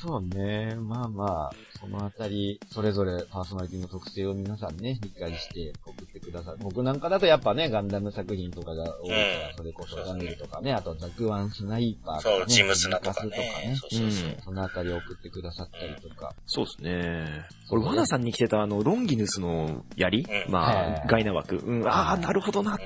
[0.05, 0.77] うん、そうね。
[0.77, 6.59] まあまあ、このあたり、それぞれパーソナリティの特性を皆さんね、理解して送ってくださる。
[6.61, 13.77] 僕なんかだとやっぱね、ガンダム作品とかが多いから、それこそガンデルとかね、あとザクワンスナイパーとか、ね、そう、ジムスナとかね。
[13.81, 14.37] そうそうそう。
[14.45, 16.35] そのあたり送ってくださったりとか。
[16.47, 17.45] そうですね。
[17.71, 21.57] 俺、ワナさんに来てたあの、ロンギヌスの槍、まあ、ガイナ枠。
[21.57, 22.79] うん、ああ、なるほどな。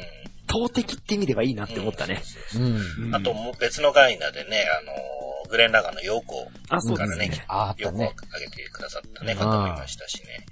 [0.47, 2.23] 投擲って意味ではいいなって思ったね。
[2.57, 3.15] うん。
[3.15, 7.31] あと、もう別のガイナでね、あのグレンラガンの陽子からね、
[7.77, 10.47] 陽子をあげてくださったね、方もいましたしね。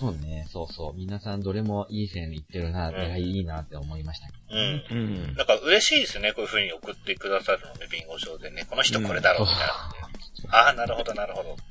[0.00, 0.96] そうね、そうそう。
[0.96, 4.84] 皆さんどれもいい線いってるな、うん、いいなって思いましたうん。
[4.90, 5.34] うん。
[5.34, 10.58] なんか嬉しいですね、こういう風に送ってくださるので、ビンゴ賞でね、この人これだろうみたいな。
[10.58, 11.62] ああ、なるほど、なるほどって。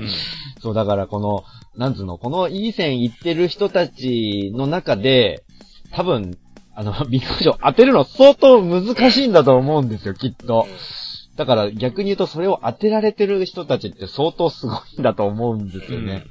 [0.00, 0.08] うん。
[0.60, 1.44] そう、だからこの、
[1.76, 5.44] なんつうの、このいい線いってる人たちの中で、
[5.92, 6.38] 多分、
[6.74, 10.66] あの、ビンゴ賞当てるの相当難しいんだと思うんですよ、きっと。
[10.68, 11.07] うん
[11.38, 16.24] だから逆に言うとそれを当てられてる人たちって相当すごいんだと思うんですよね。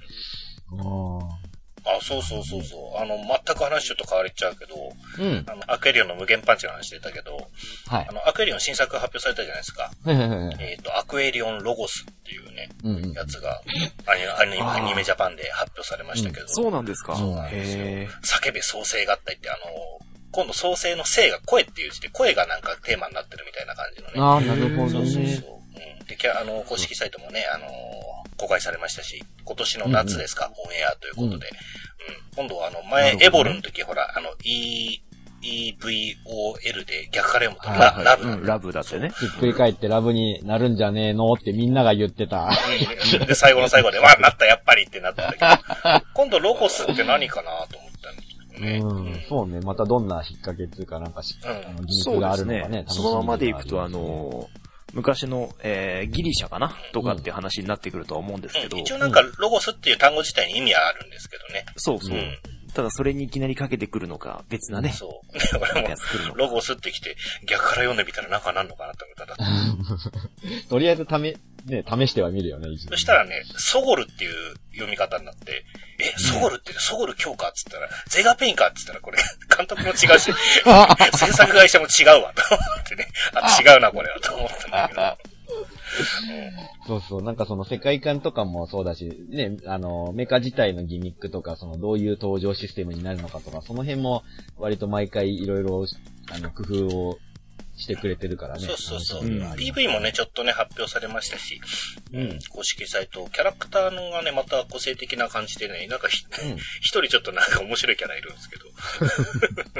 [0.70, 3.01] うん、あ、そうそうそうそう。
[3.01, 4.76] あの、全く話ちょっと変わりちゃうけど、
[5.20, 5.45] うん。
[5.47, 7.38] あの、アクエリオンの無限パンチの話出たけど、
[7.88, 8.08] はい。
[8.10, 9.91] あの、アクエリオン新作発表されたじゃないですか。
[10.03, 10.58] はいはいはい。
[10.60, 13.62] えっ、ー、と、アクエリオンロゴスっていうね、うんうん、やつが
[14.05, 16.41] アニアニメジャパンで発表されましたけど。
[16.41, 17.86] うん、そうなんですかそうなんですよ。
[18.45, 19.60] 叫べ創生合体って、あの、
[20.32, 24.13] 今度創生の生が声っていう字で、声がなんかテーマになってるみたいな感じのね。
[24.17, 24.89] ああ、なるほどね。
[24.89, 25.57] そうそうそう。
[26.01, 26.05] うん。
[26.05, 27.69] で、あの、公式サイトもね、あのー、
[28.38, 31.47] 公開されましたし、今年の夏ですか、うんうん、オンエアということで。
[31.47, 31.51] うん。
[32.36, 35.01] 今度はあの、前、ね、エボルの時、ほら、あの、E、
[35.41, 39.11] EVOL で逆から読むとラ,、はいはい、ラブ、うん、ラブだってね。
[39.19, 42.49] ひっくり返ってラブになるんじゃねえのってみんなが言ってた。
[43.25, 47.87] で、最後の最後で、わ、なった、やっぱりってなったんだけど、 今度ロゴスって何かなと思
[48.60, 48.80] ね。
[48.84, 49.60] うん、そうね。
[49.62, 52.86] またどんな引っ掛けっていうかなんかし、うん、技術があるのかね。
[52.88, 54.49] そのままでいくと、あの
[54.93, 61.66] 昔の、えー、ギリシャかなとかっていう話になってくるとは思うんですけど、うん、一応なんかロゴスっていう単語自体に意味はあるんですけどね。
[61.76, 62.18] そうそう。
[62.78, 64.89] ただそれにいきなりかけてくるのか、別なね。
[64.93, 65.59] そう。
[65.59, 67.15] だからもう、ロゴをすってきて、
[67.47, 69.36] 逆から読んでみたらなんかなんのかなって思ったら。
[70.69, 75.65] とりあえずため、ね、試してはみるよね、そしたらね、ソゴルっていう読み方になって、
[75.99, 79.17] え、ソゴルって、ソゴル強化っつったら、ゼガペインかっつったら、これ、
[79.57, 80.32] 監督も違うし、
[81.17, 83.07] 制作会社も違うわ、と思ってね。
[83.34, 85.37] あ、違うな、これは、と思ったんだけど。
[86.86, 87.24] そうそう。
[87.24, 94.24] なんかその世界観とかもそうだし、ね、あの、メカ自体のギミックとか、そのどういう登場システムになるのかとか、その辺も
[94.58, 95.86] 割と毎回いろいろ、
[96.32, 97.18] あの、工夫を
[97.78, 98.68] してくれてるからね。
[98.68, 99.26] そうそうそう。
[99.26, 101.62] うん、PV もね、ちょっとね、発表されましたし、
[102.12, 108.66] うん、公式サイト、キャラクターのがね、また個性的な感じでね、なんか一、うん、 人ちょっとなんか面白いキャラいるんですけど。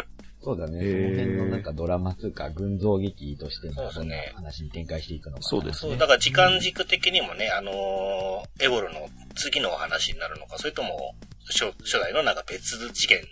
[0.48, 0.80] そうだね。
[0.80, 5.98] その辺のなんかドラマつうか、群像劇としてのそんな話に展開していくのかそうですね。
[5.98, 11.16] だから時間軸的にもね、あのー、エボルの次のお話になるのか、それとも、
[11.50, 13.28] 初初代のなんか別次元の、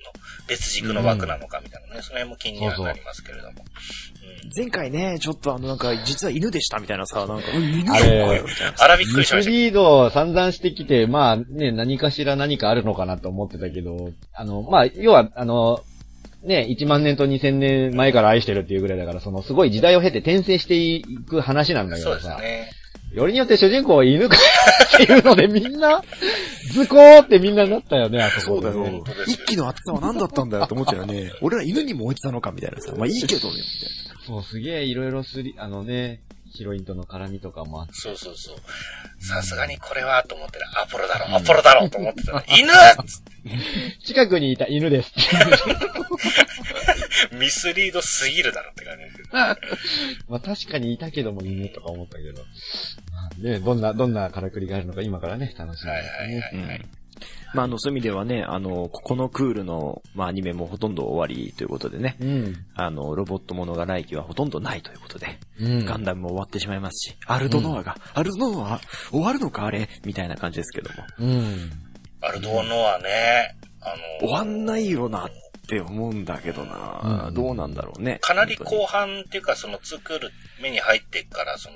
[0.49, 3.63] 別軸の枠なのかみたいなね、うん、その辺も気にはなりますけれども。
[4.43, 8.74] うん、前回ね、ちょっとあのなんか、実は犬でしたみたいなさ、なんか、犬かよみたいな。
[8.78, 9.51] あらびっくりしました。
[9.51, 15.82] リードを散々してきて、まあね、何かしら何かあるのかなと思ってたけど、あの、まあ、要は、あの、
[16.46, 22.38] ね、1万年と2000年前から愛してるっていうぐらいだから、そのすごい時代を経て転生していく話なんだけどさ。
[22.39, 22.70] ね。
[23.12, 26.02] よりによって主人公犬かっていうのでみんな、
[26.74, 28.74] 図工ってみんななったよね、あそこで、ね。
[28.74, 29.04] そうだよ。
[29.26, 31.32] 一気の厚さは何だったんだよって思っちゃうね。
[31.41, 32.93] 俺ら犬にも置いてたのかみたいなさ。
[32.98, 34.26] まあいいけどね、みたいな。
[34.28, 36.20] そう、すげえいろいろすり、あのね、
[36.56, 37.93] ヒロインとの絡みとかもあって。
[37.93, 38.56] そうそうそう。
[39.24, 42.72] さすがにこれはと思ってたアポロだろ、アポロだろと思ってたら、犬
[44.06, 45.12] 近くにいた犬です。
[47.34, 49.03] ミスリードすぎるだろって感じ
[50.30, 52.45] まあ確かにいたけども犬とか思ったけど。
[53.38, 55.91] ね、どんな、どんなからくりがあるのか今からね、楽しみですね。
[55.91, 56.06] はいは
[56.51, 56.82] いはい、はい
[57.53, 69.88] まあ、あの、そういう意味ではね、あの、ここのクールの、まあ、アニメもほとんど終わりということでね、うん、あの、ロボットものが来期はほとんどないということで、うん、ガンダムも終わってしまいますし、アルドノアが、うん、アルドノア、終わるのかあれ？
[70.03, 71.03] みたいな感じですけども。
[71.20, 71.72] うん。
[72.22, 73.89] アルドノアね、あ
[74.22, 75.30] の、終わんないよなっ
[75.68, 78.20] て思うんだけどな、うん、どうなんだろうね。
[78.22, 81.76] かなり後半っていうか、その作る目に入ってから、その、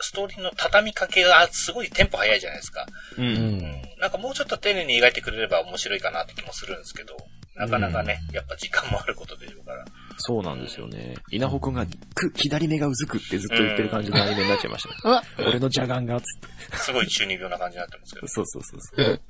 [0.00, 2.84] ストーリーの畳みかけがすごいテンポ早いじゃないですか。
[3.16, 3.82] うん、うん。
[4.04, 7.16] なんかもうちょっと丁寧に描いてくれれば面白いかなって気もするんですけど、
[7.56, 9.82] なかなかね、うん、やっぱ時間もあることでしょうから。
[10.18, 11.14] そうなんですよね。
[11.30, 15.22] 稲穂くんが、く、左目がうずくってずっと言ってる感じのアニメになっちゃいました、ね。
[15.38, 16.40] 俺の邪眼が、つっ
[16.70, 16.76] て。
[16.76, 18.28] すごい中二病な感じになってますけど。
[18.28, 19.20] そうそうそうそう。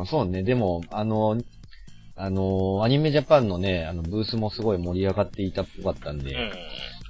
[0.00, 0.42] うん、そうね。
[0.42, 1.40] でも、あの、
[2.16, 6.52] あの、アニメジャパンのね、あの、ブースもすごい盛り上がっていたっぽかったんで、うん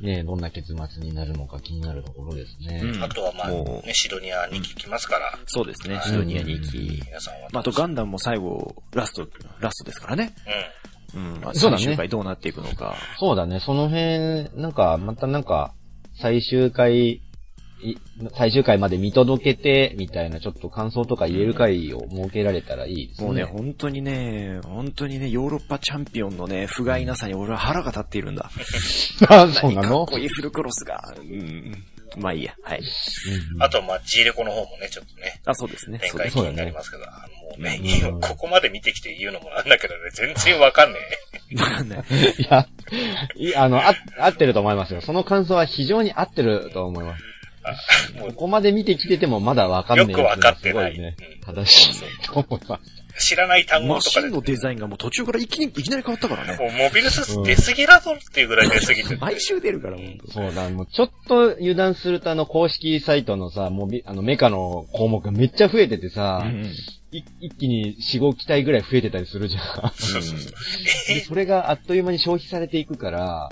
[0.01, 2.81] ね、どんな結末になるのか気になるところですね。
[2.83, 5.39] うん、あとはまあ、ね、シドニア2期来ますから。
[5.47, 7.03] そうですね、シドニア2期。
[7.05, 7.49] 皆さんは。
[7.53, 9.29] まあ、あとガンダムも最後、ラスト、
[9.61, 10.35] ラストですからね。
[11.15, 11.35] うん。
[11.35, 11.41] うん。
[11.41, 12.97] まあ、最終回どうなっていくのか。
[13.19, 15.75] そうだね、その辺、なんか、またなんか、
[16.15, 17.21] 最終回
[18.37, 23.27] 最終回まで見届けて、みたいなちょっと感想とか言える回を設けられたらいいですね。
[23.27, 28.51] もうね、本当にね、本当にね、ヨーロッパチャンピオンのね、不甲斐なさに俺は腹が立っているんだ。
[29.29, 30.07] あ、そうなの？
[30.07, 31.15] かっこいいフルクロスが。
[31.19, 31.85] うん。
[32.17, 32.83] まあいいや、はい。
[33.61, 35.41] あと、まあ、G レコの方もね、ちょっとね。
[35.45, 36.01] あ、そうですね。
[36.01, 37.09] 展開気になりますけど、も
[37.57, 37.81] うね、
[38.21, 40.99] ここまで見てきて言うのもなんだけどね、全然わかんね
[41.53, 41.57] え。
[41.61, 42.03] わかんない。
[42.39, 42.67] いや、
[43.37, 45.01] いあの、あ、合ってると思いますよ。
[45.03, 47.23] その感想は非常に合ってると思います。
[48.21, 50.09] ここまで見てきててもまだわかんない。
[50.09, 50.99] よくわかってない。
[50.99, 53.01] ね、正しいと思います。
[53.19, 54.27] 知らない単語とかで。
[54.27, 56.57] マシンのデザインがもう途中からいきにいきなり変わったからね。
[56.57, 59.17] もうモビルスーツ出すぎだぞっていうぐらい出すぎて。
[59.17, 60.31] 毎週出るから、ほんと。
[60.33, 66.73] そうだ、もうちょっと油断するとあの公式サイトのさ、モビ、あのメカの項目がめっちゃ増えててさ、うんうん
[67.13, 67.25] 一
[67.59, 69.93] 気に4、5機体ぐらい増えてたりするじゃん。
[69.97, 71.21] そうそうそう。
[71.27, 73.51] それがあっという間に消費されていくから、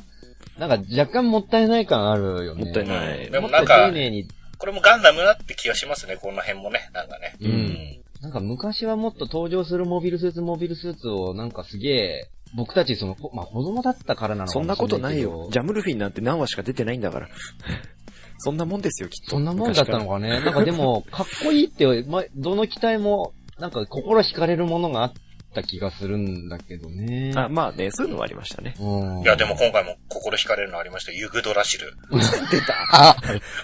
[0.58, 2.64] なんか若干もったいない感あるよね。
[2.64, 3.30] もったいない。
[3.30, 4.28] でもなんか、丁寧に
[4.58, 7.36] これもガンダムだって気がしますね、この辺もね、なんかね。
[7.40, 8.02] うん。
[8.20, 15.48] なんか昔はもっと登場するモビルスーツモビルスーツをなんかすげえ、僕たちその、まあ、子供だったからなのかそんなことないよ。
[15.52, 17.28] ジャムルフィンなんて何話しか出てないんだから。
[18.38, 19.32] そんなもんですよ、きっと。
[19.32, 20.40] そんなもんだったのかね。
[20.40, 25.12] なんかでも、 かっこいいって、ま、どの機体も、なんか心惹かれるものがあっ
[25.58, 27.32] った気がするんだけどね。
[27.36, 28.74] あ、まあね、そういうのはありましたね。
[28.78, 31.94] いや、でも今回も心惹かれるのありましたユグドラシル。
[32.50, 33.16] 出た。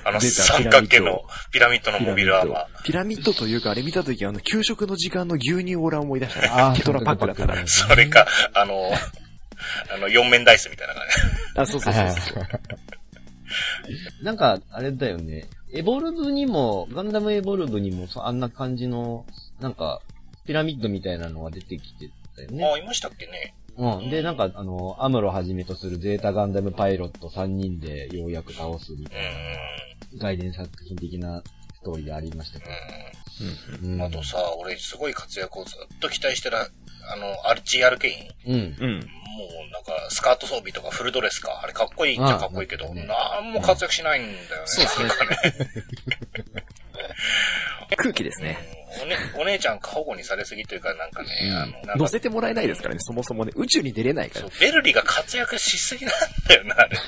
[0.04, 2.82] あの三角形のピラミッドのモビルアーマー。
[2.84, 6.48] ピラミッドというか、あれ見たとき、あの、給食の時間の牛乳オーラ思い出したね。
[6.50, 7.66] あ、ケトラパックだから。
[7.66, 8.90] それか、あの、
[9.94, 11.14] あの、四面ダイスみたいな感じ。
[11.60, 14.24] あ、そうそうそうそう。
[14.24, 15.46] なんか、あれだよね。
[15.72, 19.26] エボルブにも、ガンダムエボルブにも、あんな感じの、
[19.60, 20.00] なんか、
[20.46, 22.64] ピラミッドみたいなのが出てきてたよね。
[22.64, 23.54] あ、いましたっけね。
[23.76, 24.10] うん。
[24.10, 29.22] で、なんか、あの、アムロはじめとするゼータガンダムパイロット3人でようやく倒すみたい
[30.12, 31.42] な、外伝作品的な
[31.74, 32.70] ストーリーでありましたけど。
[33.82, 34.02] うん。
[34.02, 36.62] あとさ、俺すごい活躍をずっと期待してる、あ
[37.16, 38.54] の、アルチ RK イン。
[38.54, 38.60] うん。
[38.78, 39.00] うん。
[39.00, 41.60] もうなんか、スカート装備とかフルドレスか。
[41.62, 44.66] あれかっこいいっちゃかっこいいけど、ね、なんも活躍しないんだよね。
[44.66, 45.10] そうですね。
[47.96, 48.83] 空気ですね。
[49.02, 51.66] おね、お姉ちゃん過保護にされすぎというか、なんかね、あ
[51.96, 54.40] の、乗せてもらえないですからね、そもそもね、宇宙に出れないから。
[54.42, 56.14] そう、ベルリが活躍しすぎなん
[56.48, 56.98] だよな、あれ。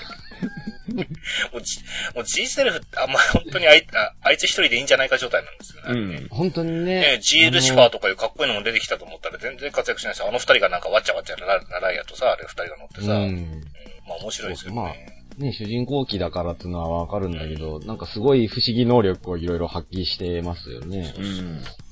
[1.53, 1.81] もうじ、
[2.15, 6.01] もう G セルフって、あんま本当にあいああいつ一人でいいんじゃないか状態なんですよね。
[6.01, 6.29] うん。
[6.31, 7.01] 本当にね。
[7.01, 10.29] ね GL シファーとかいうかっこいいのも出てきたと思ったら全然活躍しないですよ。
[10.29, 11.47] あの二人がなんかわちゃわちゃな
[11.81, 13.07] らやとさ、あれ二人が乗ってさ。
[13.07, 13.13] うん。
[13.13, 13.63] うん、
[14.07, 14.77] まあ面白いですよね。
[14.77, 21.15] まあね、主人公機だからっていうのはわかるんだけど、なんかすごい不思議能力をいろいろ発揮してますよね。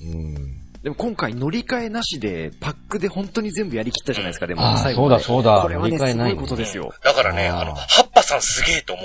[0.01, 0.07] うん。
[0.07, 0.64] うん。
[0.85, 5.01] でも今回乗り換えなしで、パックで本当に全部やりきったじゃないですか、でも最後。
[5.01, 5.59] そうだそうだ。
[5.63, 6.93] これはね、すごいことですよ。
[7.03, 9.01] だからね、あの、ハッパさんすげえと思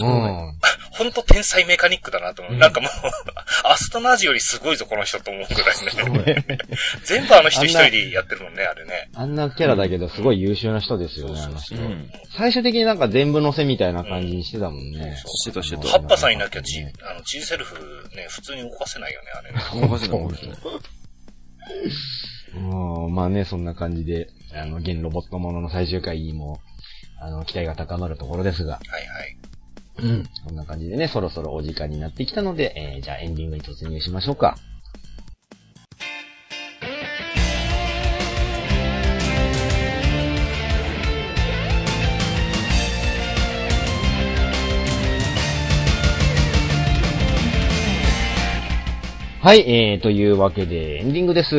[0.00, 0.14] うの。
[0.14, 0.58] うん。
[0.92, 2.54] 本当天才メカニックだなと思う。
[2.54, 2.90] うん、なんかもう、
[3.68, 6.48] アストナージよりすごいぞ、この人と思うぐらいね。
[7.04, 9.10] 全部あの人一人でやってるもんね、あれね。
[9.14, 11.76] あんなキャラだけど、すごい優秀な人ですよね、あの人。
[12.38, 15.14] 最終的になんか全部乗せみたいな感じにしてたもんね。
[15.26, 15.88] してたしてた。
[15.88, 16.64] ハッパさんいなきゃ、の、
[17.22, 17.74] G セルフ
[18.16, 19.42] ね、普通に動かせないよね、あ
[19.76, 19.86] れね。
[19.86, 20.20] 動かせない。
[22.54, 26.60] うん、まあね、そんな感じで、あの、現ロボットものの最終回にも、
[27.20, 28.74] あの、期待が高まるところですが。
[28.74, 29.36] はいはい。
[30.00, 30.24] うん。
[30.46, 34.56] こんな感じでね、そろそろお時間になってきたので、えー、じゃあエンディングに突入しましょうか。
[49.40, 51.56] はい、えー、というわけで、エンディングです。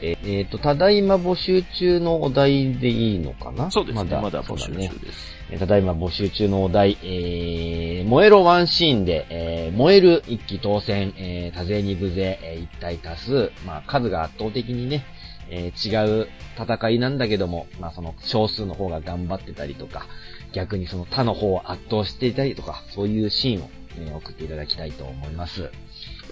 [0.00, 3.70] えっ、ー、と、ただいま募集中のお題でいいのかな？
[3.70, 4.02] そうですね。
[4.02, 5.58] まだ、まだ募集中です。
[5.58, 15.04] ただいま募集中のお題、えー、燃えろワンシーンで、えー、燃える一気当選、えー、多勢二部勢、えー、一体多数、まあ、数が圧倒的にね、
[15.50, 20.06] えー、違う戦いなんだけども、まあ、その少数の方が頑張ってたりとか、
[20.54, 25.70] 逆にその他の方を圧倒していたりとか、そういうシーンを、えー、送っていただきたいと思います。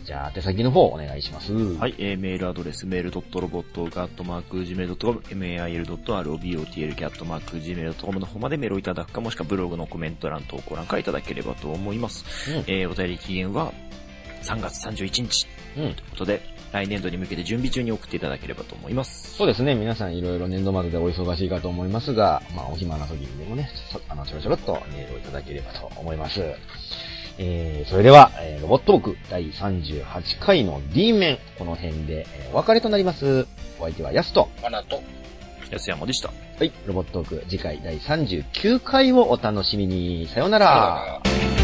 [0.06, 1.52] じゃあ、手先の方お願いします。
[1.52, 12.52] はい、えー、メールアドレス、メールドットロボットガットマーク Gmail.com、mail.robotl.gmail.com の方までメールをいただくか、もしくはブログのコメント欄投稿欄からいただければと思います。
[12.52, 13.72] うん、えー、お便り期限は
[14.42, 15.48] 3月31日。
[15.76, 15.94] うん。
[15.94, 16.40] ということで、
[16.70, 19.34] 来年度に向けて準備中に送っていただければと思います。
[19.36, 19.74] そうですね。
[19.74, 23.68] 皆さんいろいろ年度末でお忙しいかと思いますが、まあ、お暇な時にでもね、
[24.08, 26.40] あの、ちょろちょろっとメールをいただければと思います。
[27.38, 30.04] えー、それでは、えー、ロボットーク第38
[30.40, 33.46] 回の D 面、この辺で、えー、お別れとなります。
[33.78, 35.02] お相手はヤスと、アナと、
[35.70, 36.28] 安山でした。
[36.58, 40.26] はい、ロボットーク次回第39回をお楽しみに。
[40.28, 41.55] さようなら。